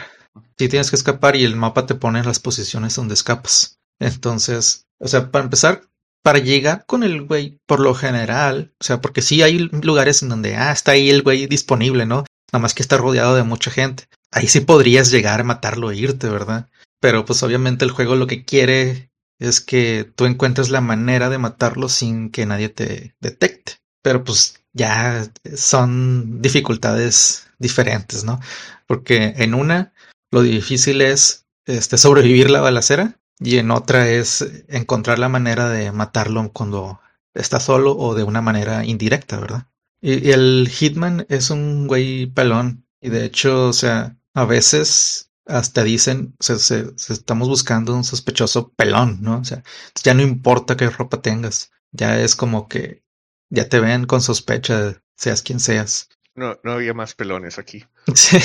Sí, 0.56 0.68
tienes 0.68 0.88
que 0.90 0.96
escapar 0.96 1.34
y 1.34 1.44
el 1.44 1.56
mapa 1.56 1.84
te 1.84 1.96
pone 1.96 2.22
las 2.22 2.38
posiciones 2.38 2.94
donde 2.94 3.14
escapas. 3.14 3.80
Entonces, 3.98 4.86
o 5.00 5.08
sea, 5.08 5.32
para 5.32 5.44
empezar, 5.44 5.82
para 6.22 6.38
llegar 6.38 6.86
con 6.86 7.02
el 7.02 7.22
güey, 7.26 7.58
por 7.66 7.80
lo 7.80 7.92
general, 7.94 8.72
o 8.80 8.84
sea, 8.84 9.00
porque 9.00 9.20
sí 9.20 9.42
hay 9.42 9.58
lugares 9.58 10.22
en 10.22 10.28
donde, 10.28 10.54
ah, 10.54 10.70
está 10.70 10.92
ahí 10.92 11.10
el 11.10 11.22
güey 11.22 11.48
disponible, 11.48 12.06
¿no? 12.06 12.24
Nada 12.52 12.62
más 12.62 12.74
que 12.74 12.82
está 12.82 12.96
rodeado 12.98 13.34
de 13.34 13.42
mucha 13.42 13.72
gente. 13.72 14.04
Ahí 14.30 14.46
sí 14.46 14.60
podrías 14.60 15.10
llegar 15.10 15.40
a 15.40 15.44
matarlo 15.44 15.90
e 15.90 15.96
irte, 15.96 16.28
¿verdad? 16.28 16.68
Pero 17.00 17.24
pues 17.24 17.42
obviamente 17.42 17.84
el 17.84 17.90
juego 17.90 18.14
lo 18.14 18.28
que 18.28 18.44
quiere 18.44 19.10
es 19.42 19.60
que 19.60 20.10
tú 20.14 20.26
encuentres 20.26 20.70
la 20.70 20.80
manera 20.80 21.28
de 21.28 21.38
matarlo 21.38 21.88
sin 21.88 22.30
que 22.30 22.46
nadie 22.46 22.68
te 22.68 23.16
detecte. 23.20 23.80
Pero 24.02 24.22
pues 24.24 24.62
ya 24.72 25.26
son 25.56 26.40
dificultades 26.40 27.48
diferentes, 27.58 28.24
¿no? 28.24 28.40
Porque 28.86 29.34
en 29.36 29.54
una 29.54 29.92
lo 30.30 30.42
difícil 30.42 31.00
es 31.00 31.46
este, 31.66 31.98
sobrevivir 31.98 32.50
la 32.50 32.60
balacera 32.60 33.18
y 33.40 33.58
en 33.58 33.72
otra 33.72 34.08
es 34.08 34.46
encontrar 34.68 35.18
la 35.18 35.28
manera 35.28 35.68
de 35.68 35.90
matarlo 35.90 36.50
cuando 36.52 37.00
está 37.34 37.58
solo 37.58 37.96
o 37.96 38.14
de 38.14 38.22
una 38.22 38.42
manera 38.42 38.84
indirecta, 38.84 39.40
¿verdad? 39.40 39.66
Y, 40.00 40.28
y 40.28 40.32
el 40.32 40.68
Hitman 40.70 41.26
es 41.28 41.50
un 41.50 41.88
güey 41.88 42.26
pelón 42.26 42.86
y 43.00 43.10
de 43.10 43.24
hecho, 43.24 43.68
o 43.68 43.72
sea, 43.72 44.16
a 44.34 44.44
veces 44.44 45.31
hasta 45.46 45.82
dicen, 45.82 46.34
se, 46.40 46.58
se 46.58 46.94
estamos 46.96 47.48
buscando 47.48 47.94
un 47.94 48.04
sospechoso 48.04 48.72
pelón, 48.72 49.18
¿no? 49.22 49.38
O 49.38 49.44
sea, 49.44 49.62
ya 50.02 50.14
no 50.14 50.22
importa 50.22 50.76
qué 50.76 50.88
ropa 50.88 51.20
tengas, 51.20 51.70
ya 51.90 52.20
es 52.20 52.36
como 52.36 52.68
que 52.68 53.02
ya 53.50 53.68
te 53.68 53.80
ven 53.80 54.06
con 54.06 54.20
sospecha, 54.20 55.02
seas 55.16 55.42
quien 55.42 55.60
seas. 55.60 56.08
No, 56.34 56.58
no 56.62 56.72
había 56.72 56.94
más 56.94 57.14
pelones 57.14 57.58
aquí. 57.58 57.84
Sí. 58.14 58.38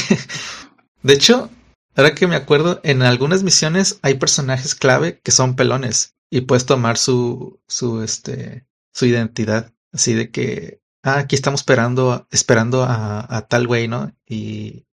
De 1.04 1.14
hecho, 1.14 1.50
ahora 1.96 2.16
que 2.16 2.28
me 2.28 2.36
acuerdo, 2.36 2.82
en 2.84 3.02
algunas 3.04 3.44
misiones 3.44 4.00
hay 4.02 4.16
personajes 4.16 4.76
clave 4.76 5.20
que 5.22 5.32
son 5.32 5.56
pelones 5.56 6.16
y 6.30 6.42
puedes 6.42 6.66
tomar 6.66 6.98
su, 6.98 7.62
su, 7.68 8.02
este, 8.02 8.66
su 8.92 9.06
identidad. 9.06 9.74
Así 9.94 10.14
de 10.14 10.32
que, 10.32 10.82
ah, 11.04 11.20
aquí 11.20 11.36
estamos 11.36 11.62
esperando, 11.62 12.28
esperando 12.32 12.84
a, 12.84 13.26
a 13.34 13.48
tal 13.48 13.68
güey, 13.68 13.88
¿no? 13.88 14.14
Y, 14.26 14.87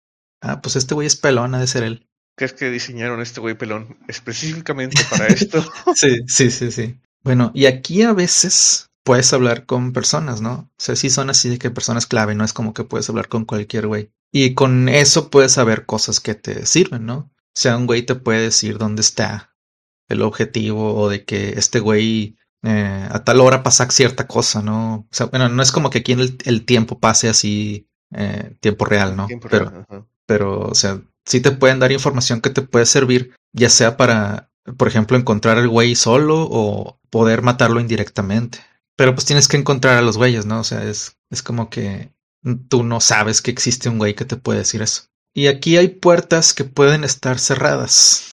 ah, 0.44 0.60
pues 0.62 0.76
este 0.76 0.94
güey 0.94 1.06
es 1.06 1.16
pelón, 1.16 1.54
ha 1.54 1.60
de 1.60 1.66
ser 1.66 1.82
él. 1.82 2.06
¿Qué 2.36 2.44
es 2.44 2.52
que 2.52 2.70
diseñaron 2.70 3.20
este 3.20 3.40
güey 3.40 3.56
pelón 3.56 3.96
específicamente 4.08 5.00
para 5.10 5.26
esto? 5.26 5.64
Sí, 5.94 6.24
sí, 6.26 6.50
sí, 6.50 6.72
sí. 6.72 6.98
Bueno, 7.22 7.52
y 7.54 7.66
aquí 7.66 8.02
a 8.02 8.12
veces 8.12 8.90
puedes 9.04 9.32
hablar 9.32 9.66
con 9.66 9.92
personas, 9.92 10.40
¿no? 10.40 10.70
O 10.70 10.74
sea, 10.78 10.96
sí 10.96 11.10
son 11.10 11.30
así 11.30 11.48
de 11.48 11.58
que 11.58 11.70
personas 11.70 12.06
clave, 12.06 12.34
no 12.34 12.44
es 12.44 12.52
como 12.52 12.74
que 12.74 12.84
puedes 12.84 13.08
hablar 13.08 13.28
con 13.28 13.44
cualquier 13.44 13.86
güey. 13.86 14.10
Y 14.32 14.54
con 14.54 14.88
eso 14.88 15.30
puedes 15.30 15.52
saber 15.52 15.86
cosas 15.86 16.20
que 16.20 16.34
te 16.34 16.66
sirven, 16.66 17.06
¿no? 17.06 17.16
O 17.16 17.56
sea, 17.56 17.76
un 17.76 17.86
güey 17.86 18.02
te 18.02 18.16
puede 18.16 18.40
decir 18.40 18.78
dónde 18.78 19.02
está 19.02 19.54
el 20.08 20.22
objetivo 20.22 20.94
o 20.96 21.08
de 21.08 21.24
que 21.24 21.50
este 21.50 21.78
güey 21.78 22.36
eh, 22.62 23.08
a 23.10 23.22
tal 23.24 23.40
hora 23.40 23.62
pasa 23.62 23.88
cierta 23.90 24.26
cosa, 24.26 24.62
¿no? 24.62 24.94
O 24.94 25.08
sea, 25.10 25.26
bueno, 25.26 25.48
no 25.48 25.62
es 25.62 25.70
como 25.70 25.90
que 25.90 25.98
aquí 25.98 26.12
en 26.12 26.20
el, 26.20 26.38
el 26.44 26.64
tiempo 26.64 26.98
pase 26.98 27.28
así, 27.28 27.88
eh, 28.12 28.56
tiempo 28.60 28.86
real, 28.86 29.16
¿no? 29.16 29.26
Tiempo 29.26 29.48
Pero, 29.50 29.70
real. 29.70 30.06
Pero, 30.26 30.60
o 30.60 30.74
sea, 30.74 31.00
sí 31.24 31.40
te 31.40 31.50
pueden 31.50 31.78
dar 31.78 31.92
información 31.92 32.40
que 32.40 32.50
te 32.50 32.62
puede 32.62 32.86
servir, 32.86 33.34
ya 33.52 33.68
sea 33.68 33.96
para, 33.96 34.50
por 34.76 34.88
ejemplo, 34.88 35.16
encontrar 35.16 35.58
al 35.58 35.68
güey 35.68 35.94
solo 35.94 36.46
o 36.50 36.98
poder 37.10 37.42
matarlo 37.42 37.80
indirectamente. 37.80 38.58
Pero 38.96 39.14
pues 39.14 39.24
tienes 39.24 39.48
que 39.48 39.56
encontrar 39.56 39.98
a 39.98 40.02
los 40.02 40.16
güeyes, 40.16 40.46
¿no? 40.46 40.60
O 40.60 40.64
sea, 40.64 40.84
es, 40.84 41.16
es 41.30 41.42
como 41.42 41.68
que 41.70 42.12
tú 42.68 42.84
no 42.84 43.00
sabes 43.00 43.42
que 43.42 43.50
existe 43.50 43.88
un 43.88 43.98
güey 43.98 44.14
que 44.14 44.24
te 44.24 44.36
puede 44.36 44.60
decir 44.60 44.82
eso. 44.82 45.04
Y 45.32 45.48
aquí 45.48 45.76
hay 45.76 45.88
puertas 45.88 46.54
que 46.54 46.64
pueden 46.64 47.02
estar 47.02 47.38
cerradas. 47.38 48.30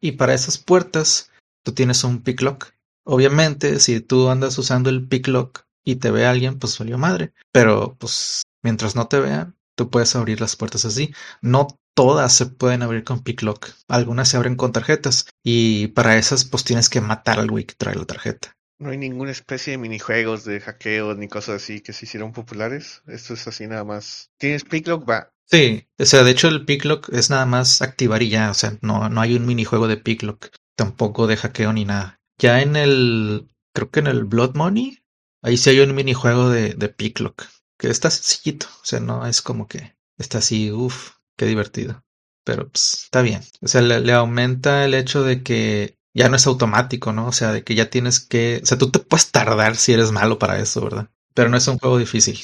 Y 0.00 0.12
para 0.12 0.34
esas 0.34 0.58
puertas, 0.58 1.30
tú 1.64 1.72
tienes 1.72 2.04
un 2.04 2.22
pick 2.22 2.42
lock. 2.42 2.72
Obviamente, 3.04 3.80
si 3.80 4.00
tú 4.00 4.28
andas 4.28 4.56
usando 4.58 4.88
el 4.88 5.08
pick 5.08 5.26
lock 5.28 5.62
y 5.84 5.96
te 5.96 6.10
ve 6.10 6.26
alguien, 6.26 6.58
pues 6.58 6.74
salió 6.74 6.96
madre. 6.96 7.32
Pero 7.52 7.96
pues 7.98 8.42
mientras 8.62 8.94
no 8.94 9.08
te 9.08 9.18
vean, 9.18 9.56
tú 9.74 9.90
puedes 9.90 10.14
abrir 10.16 10.40
las 10.40 10.56
puertas 10.56 10.84
así. 10.84 11.12
No 11.40 11.68
todas 11.94 12.34
se 12.34 12.46
pueden 12.46 12.82
abrir 12.82 13.04
con 13.04 13.22
pick 13.22 13.42
lock. 13.42 13.68
Algunas 13.88 14.28
se 14.28 14.36
abren 14.36 14.56
con 14.56 14.72
tarjetas. 14.72 15.26
Y 15.42 15.88
para 15.88 16.16
esas, 16.16 16.44
pues 16.44 16.64
tienes 16.64 16.88
que 16.88 17.00
matar 17.00 17.38
al 17.38 17.50
güey 17.50 17.64
que 17.64 17.74
trae 17.74 17.94
la 17.94 18.04
tarjeta. 18.04 18.56
No 18.78 18.90
hay 18.90 18.98
ninguna 18.98 19.30
especie 19.30 19.72
de 19.72 19.78
minijuegos 19.78 20.44
de 20.44 20.60
hackeo 20.60 21.14
ni 21.14 21.28
cosas 21.28 21.62
así 21.62 21.80
que 21.80 21.92
se 21.92 22.06
hicieron 22.06 22.32
populares. 22.32 23.02
Esto 23.06 23.34
es 23.34 23.46
así 23.46 23.66
nada 23.66 23.84
más. 23.84 24.30
¿Tienes 24.38 24.64
picklock? 24.64 25.08
Va. 25.08 25.30
Sí, 25.46 25.86
o 25.98 26.04
sea, 26.04 26.24
de 26.24 26.30
hecho 26.30 26.48
el 26.48 26.64
picklock 26.64 27.10
es 27.12 27.30
nada 27.30 27.46
más 27.46 27.82
activar 27.82 28.22
y 28.22 28.30
ya, 28.30 28.50
o 28.50 28.54
sea, 28.54 28.78
no, 28.80 29.08
no 29.10 29.20
hay 29.20 29.36
un 29.36 29.46
minijuego 29.46 29.88
de 29.88 29.98
picklock, 29.98 30.48
tampoco 30.74 31.26
de 31.26 31.36
hackeo 31.36 31.72
ni 31.72 31.84
nada. 31.84 32.20
Ya 32.38 32.62
en 32.62 32.76
el, 32.76 33.48
creo 33.74 33.90
que 33.90 34.00
en 34.00 34.06
el 34.06 34.24
Blood 34.24 34.54
Money, 34.56 34.98
ahí 35.42 35.56
sí 35.58 35.70
hay 35.70 35.80
un 35.80 35.94
minijuego 35.94 36.48
de, 36.48 36.74
de 36.74 36.88
picklock, 36.88 37.46
que 37.84 37.90
está 37.90 38.10
sencillito, 38.10 38.66
o 38.82 38.84
sea, 38.84 38.98
no 38.98 39.26
es 39.26 39.42
como 39.42 39.68
que 39.68 39.94
está 40.16 40.38
así, 40.38 40.72
uff, 40.72 41.16
qué 41.36 41.44
divertido, 41.44 42.02
pero 42.42 42.66
pues 42.70 43.04
está 43.04 43.20
bien. 43.20 43.42
O 43.60 43.68
sea, 43.68 43.82
le, 43.82 44.10
aumenta 44.12 44.86
el 44.86 44.94
hecho 44.94 45.22
de 45.22 45.42
que 45.42 45.98
ya 46.14 46.30
no 46.30 46.36
es 46.36 46.46
automático, 46.46 47.12
¿no? 47.12 47.26
O 47.26 47.32
sea, 47.32 47.52
de 47.52 47.62
que 47.62 47.74
ya 47.74 47.90
tienes 47.90 48.20
que, 48.20 48.60
o 48.62 48.66
sea, 48.66 48.78
tú 48.78 48.90
te 48.90 49.00
puedes 49.00 49.30
tardar 49.30 49.76
si 49.76 49.92
eres 49.92 50.12
malo 50.12 50.38
para 50.38 50.58
eso, 50.60 50.80
¿verdad? 50.80 51.10
Pero 51.34 51.50
no 51.50 51.58
es 51.58 51.68
un 51.68 51.78
juego 51.78 51.98
difícil. 51.98 52.38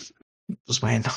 Pues 0.67 0.81
bueno, 0.81 1.11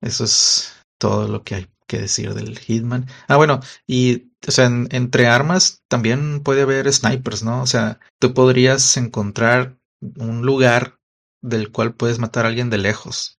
eso 0.00 0.24
es 0.24 0.72
todo 0.98 1.28
lo 1.28 1.44
que 1.44 1.54
hay 1.54 1.68
que 1.86 2.00
decir 2.00 2.34
del 2.34 2.58
Hitman. 2.58 3.06
Ah, 3.28 3.36
bueno, 3.36 3.60
y 3.86 4.32
o 4.48 4.50
sea, 4.50 4.64
en- 4.66 4.88
entre 4.90 5.28
armas 5.28 5.82
también 5.88 6.42
puede 6.42 6.62
haber 6.62 6.92
snipers, 6.92 7.44
¿no? 7.44 7.62
O 7.62 7.66
sea, 7.68 8.00
tú 8.18 8.34
podrías 8.34 8.96
encontrar 8.96 9.78
un 10.16 10.42
lugar 10.42 10.98
del 11.42 11.70
cual 11.70 11.94
puedes 11.94 12.18
matar 12.18 12.44
a 12.44 12.48
alguien 12.48 12.68
de 12.70 12.78
lejos 12.78 13.38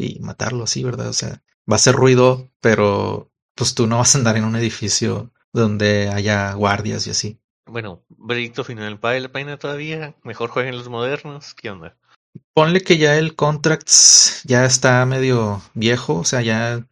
y 0.00 0.18
matarlo 0.20 0.64
así, 0.64 0.82
¿verdad? 0.82 1.08
O 1.08 1.12
sea, 1.12 1.42
va 1.70 1.76
a 1.76 1.78
ser 1.78 1.94
ruido, 1.94 2.50
pero 2.60 3.30
pues 3.54 3.74
tú 3.74 3.86
no 3.86 3.98
vas 3.98 4.14
a 4.14 4.18
andar 4.18 4.36
en 4.36 4.44
un 4.44 4.56
edificio 4.56 5.30
donde 5.52 6.08
haya 6.08 6.52
guardias 6.54 7.06
y 7.06 7.10
así. 7.10 7.38
Bueno, 7.66 8.02
veredicto 8.08 8.64
final, 8.64 8.96
¿vale 8.96 9.20
la 9.20 9.32
pena 9.32 9.58
todavía? 9.58 10.14
Mejor 10.22 10.50
jueguen 10.50 10.76
los 10.76 10.88
modernos, 10.88 11.54
¿qué 11.54 11.70
onda? 11.70 11.96
Ponle 12.54 12.80
que 12.80 12.98
ya 12.98 13.16
el 13.16 13.36
Contracts 13.36 14.42
ya 14.44 14.64
está 14.64 15.04
medio 15.06 15.62
viejo, 15.74 16.18
o 16.18 16.24
sea, 16.24 16.42
ya 16.42 16.86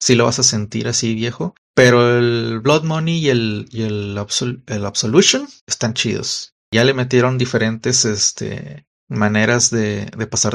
sí 0.00 0.14
lo 0.14 0.24
vas 0.24 0.38
a 0.38 0.44
sentir 0.44 0.88
así 0.88 1.14
viejo, 1.14 1.54
pero 1.74 2.18
el 2.18 2.60
Blood 2.60 2.84
Money 2.84 3.18
y 3.18 3.28
el, 3.28 3.68
y 3.70 3.82
el, 3.82 4.18
el 4.66 4.86
Absolution 4.86 5.48
están 5.66 5.94
chidos. 5.94 6.54
Ya 6.72 6.84
le 6.84 6.94
metieron 6.94 7.38
diferentes 7.38 8.04
este, 8.04 8.86
maneras 9.14 9.70
de, 9.70 10.10
pasar 10.30 10.54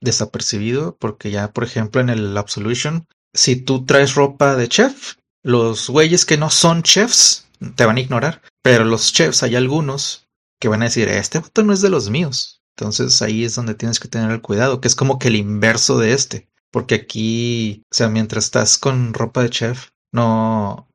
desapercibido, 0.00 0.96
porque 0.96 1.30
ya, 1.30 1.52
por 1.52 1.64
ejemplo, 1.64 2.00
en 2.00 2.10
el 2.10 2.36
Absolution, 2.36 3.06
si 3.34 3.56
tú 3.56 3.84
traes 3.84 4.14
ropa 4.14 4.56
de 4.56 4.68
chef, 4.68 5.14
los 5.42 5.90
güeyes 5.90 6.24
que 6.24 6.36
no 6.36 6.50
son 6.50 6.82
chefs 6.82 7.46
te 7.74 7.86
van 7.86 7.96
a 7.96 8.00
ignorar, 8.00 8.42
pero 8.62 8.84
los 8.84 9.12
chefs 9.12 9.42
hay 9.42 9.56
algunos 9.56 10.26
que 10.60 10.68
van 10.68 10.82
a 10.82 10.86
decir, 10.86 11.08
este 11.08 11.38
voto 11.38 11.62
no 11.62 11.72
es 11.72 11.80
de 11.80 11.90
los 11.90 12.10
míos. 12.10 12.62
Entonces 12.76 13.22
ahí 13.22 13.44
es 13.44 13.54
donde 13.54 13.74
tienes 13.74 14.00
que 14.00 14.08
tener 14.08 14.30
el 14.30 14.42
cuidado, 14.42 14.80
que 14.80 14.88
es 14.88 14.94
como 14.94 15.18
que 15.18 15.28
el 15.28 15.36
inverso 15.36 15.98
de 15.98 16.12
este. 16.12 16.48
Porque 16.70 16.94
aquí, 16.94 17.82
o 17.90 17.94
sea, 17.94 18.08
mientras 18.08 18.44
estás 18.44 18.76
con 18.78 19.14
ropa 19.14 19.42
de 19.42 19.50
chef, 19.50 19.90
no, 20.12 20.88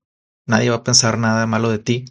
nadie 0.47 0.69
va 0.69 0.77
a 0.77 0.83
pensar 0.83 1.17
nada 1.17 1.47
malo 1.47 1.69
de 1.69 1.79
ti 1.79 2.05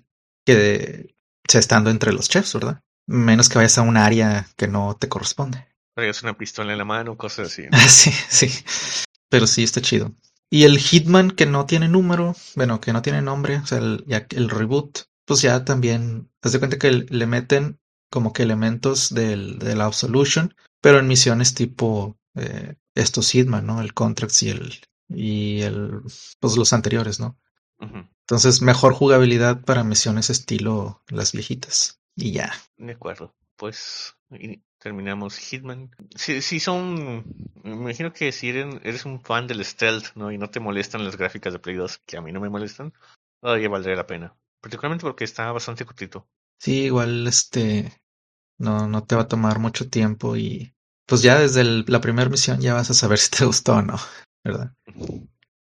que 0.45 0.55
de, 0.55 1.15
estando 1.53 1.91
entre 1.91 2.13
los 2.13 2.29
chefs, 2.29 2.55
¿verdad? 2.55 2.81
Menos 3.07 3.49
que 3.49 3.59
vayas 3.59 3.79
a 3.79 3.83
un 3.83 3.97
área 3.97 4.47
que 4.57 4.69
no 4.69 4.97
te 4.99 5.09
corresponde. 5.09 5.67
Traigas 5.95 6.23
una 6.23 6.37
pistola 6.37 6.73
en 6.73 6.79
la 6.79 6.85
mano, 6.85 7.17
cosas 7.17 7.49
así. 7.49 7.65
sí, 7.89 8.13
sí. 8.29 8.65
Pero 9.29 9.47
sí 9.47 9.63
está 9.63 9.81
chido. 9.81 10.15
Y 10.51 10.65
el 10.65 10.79
Hitman 10.79 11.31
que 11.31 11.47
no 11.47 11.67
tiene 11.67 11.89
número, 11.89 12.35
bueno, 12.57 12.81
que 12.81 12.93
no 12.93 13.03
tiene 13.03 13.23
nombre, 13.23 13.59
o 13.59 13.67
sea, 13.67 13.79
el, 13.79 14.51
reboot, 14.51 15.03
pues 15.25 15.43
ya 15.43 15.65
también, 15.65 16.29
te 16.41 16.49
das 16.49 16.59
cuenta 16.59 16.79
que 16.79 16.91
le 16.91 17.27
meten 17.27 17.79
como 18.11 18.33
que 18.33 18.43
elementos 18.43 19.15
del, 19.15 19.61
de 19.61 19.77
la 19.77 19.85
Absolution, 19.85 20.55
pero 20.81 20.99
en 20.99 21.07
misiones 21.07 21.55
tipo 21.55 22.19
eh, 22.35 22.75
estos 22.97 23.31
Hitman, 23.31 23.65
¿no? 23.65 23.81
El 23.81 23.95
Contracts 23.95 24.43
y 24.43 24.51
el, 24.51 24.81
y 25.09 25.61
el, 25.61 26.03
pues 26.41 26.57
los 26.57 26.73
anteriores, 26.73 27.21
¿no? 27.21 27.39
Entonces, 27.81 28.61
mejor 28.61 28.93
jugabilidad 28.93 29.63
para 29.63 29.85
misiones 29.85 30.29
estilo 30.29 31.03
las 31.09 31.33
viejitas. 31.33 32.00
Y 32.17 32.33
ya. 32.33 32.53
De 32.77 32.93
acuerdo. 32.93 33.35
Pues 33.57 34.17
terminamos 34.79 35.37
Hitman. 35.39 35.91
Si, 36.17 36.43
si 36.43 36.61
son. 36.61 37.25
Me 37.63 37.73
imagino 37.73 38.13
que 38.13 38.33
si 38.33 38.49
eres, 38.49 39.05
un 39.05 39.21
fan 39.23 39.47
del 39.47 39.65
stealth, 39.65 40.15
¿no? 40.15 40.33
Y 40.33 40.39
no 40.39 40.51
te 40.51 40.61
molestan 40.61 41.05
las 41.05 41.17
gráficas 41.17 41.53
de 41.53 41.59
Play 41.59 41.77
2, 41.77 41.99
que 42.07 42.17
a 42.17 42.23
mí 42.23 42.33
no 42.33 42.41
me 42.41 42.49
molestan, 42.49 42.93
todavía 43.41 43.69
valdría 43.69 43.97
la 43.97 44.07
pena. 44.07 44.35
Particularmente 44.61 45.03
porque 45.03 45.25
está 45.25 45.53
bastante 45.53 45.85
cortito. 45.85 46.27
Sí, 46.59 46.85
igual 46.85 47.27
este. 47.27 47.93
No, 48.59 48.87
no 48.87 49.05
te 49.05 49.17
va 49.17 49.23
a 49.23 49.29
tomar 49.29 49.59
mucho 49.59 49.89
tiempo 49.89 50.37
y. 50.37 50.75
Pues 51.07 51.23
ya 51.23 51.39
desde 51.39 51.65
la 51.65 52.01
primera 52.01 52.31
misión 52.31 52.61
ya 52.61 52.75
vas 52.75 52.91
a 52.91 52.95
saber 52.95 53.19
si 53.19 53.31
te 53.31 53.45
gustó 53.45 53.77
o 53.77 53.83
no, 53.83 53.99
¿verdad? 54.45 54.73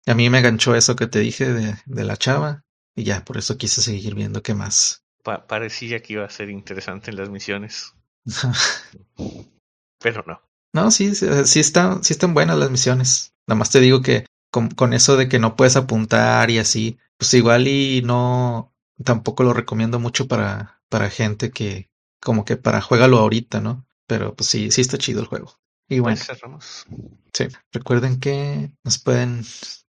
A 0.06 0.14
mí 0.14 0.30
me 0.30 0.40
ganchó 0.40 0.74
eso 0.74 0.96
que 0.96 1.06
te 1.06 1.18
dije 1.18 1.52
de, 1.52 1.76
de 1.84 2.04
la 2.04 2.16
chava 2.16 2.64
y 2.94 3.04
ya, 3.04 3.24
por 3.24 3.36
eso 3.36 3.58
quise 3.58 3.82
seguir 3.82 4.14
viendo 4.14 4.42
qué 4.42 4.54
más 4.54 5.05
parecía 5.46 6.00
que 6.00 6.14
iba 6.14 6.24
a 6.24 6.30
ser 6.30 6.50
interesante 6.50 7.10
en 7.10 7.16
las 7.16 7.30
misiones. 7.30 7.94
Pero 10.00 10.24
no. 10.26 10.40
No, 10.72 10.90
sí, 10.90 11.14
sí, 11.14 11.60
están, 11.60 12.04
sí 12.04 12.12
están 12.12 12.34
buenas 12.34 12.58
las 12.58 12.70
misiones. 12.70 13.34
Nada 13.46 13.58
más 13.58 13.70
te 13.70 13.80
digo 13.80 14.02
que 14.02 14.26
con, 14.50 14.68
con, 14.68 14.92
eso 14.92 15.16
de 15.16 15.28
que 15.28 15.38
no 15.38 15.56
puedes 15.56 15.76
apuntar 15.76 16.50
y 16.50 16.58
así, 16.58 16.98
pues 17.16 17.32
igual 17.34 17.66
y 17.66 18.02
no, 18.02 18.74
tampoco 19.02 19.42
lo 19.42 19.52
recomiendo 19.52 19.98
mucho 19.98 20.28
para, 20.28 20.82
para 20.88 21.10
gente 21.10 21.50
que, 21.50 21.90
como 22.20 22.44
que 22.44 22.56
para 22.56 22.80
juégalo 22.80 23.18
ahorita, 23.18 23.60
¿no? 23.60 23.86
Pero 24.06 24.34
pues 24.34 24.48
sí, 24.48 24.70
sí 24.70 24.80
está 24.82 24.98
chido 24.98 25.20
el 25.20 25.26
juego. 25.26 25.58
Y 25.88 26.00
bueno. 26.00 26.16
Pues 26.16 26.26
cerramos. 26.26 26.86
Sí, 27.32 27.46
recuerden 27.72 28.20
que 28.20 28.72
nos 28.84 28.98
pueden 28.98 29.44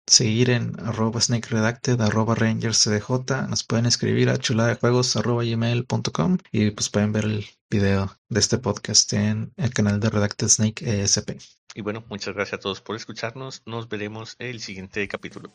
seguir 0.08 0.50
en 0.50 0.80
arroba 0.80 1.22
snake 1.22 1.50
redacted, 1.50 2.00
arroba 2.02 2.36
cdj 2.36 3.48
Nos 3.50 3.64
pueden 3.64 3.86
escribir 3.86 4.30
a 4.30 4.38
chuladejuegos 4.38 5.16
arroba 5.16 5.44
gmail.com 5.44 6.38
y 6.52 6.72
pues 6.72 6.90
pueden 6.90 7.12
ver 7.12 7.26
el 7.26 7.46
video 7.70 8.18
de 8.30 8.40
este 8.40 8.58
podcast 8.58 9.14
en 9.14 9.54
el 9.58 9.74
canal 9.74 10.00
de 10.00 10.10
Redacted 10.10 10.48
Snake 10.48 11.04
ESP. 11.04 11.40
Y 11.74 11.82
bueno, 11.82 12.04
muchas 12.10 12.36
gracias 12.36 12.60
a 12.60 12.62
todos 12.62 12.82
por 12.82 12.96
escucharnos. 12.96 13.64
Nos 13.66 13.88
veremos 13.88 14.36
el 14.40 14.60
siguiente 14.60 15.08
capítulo. 15.08 15.54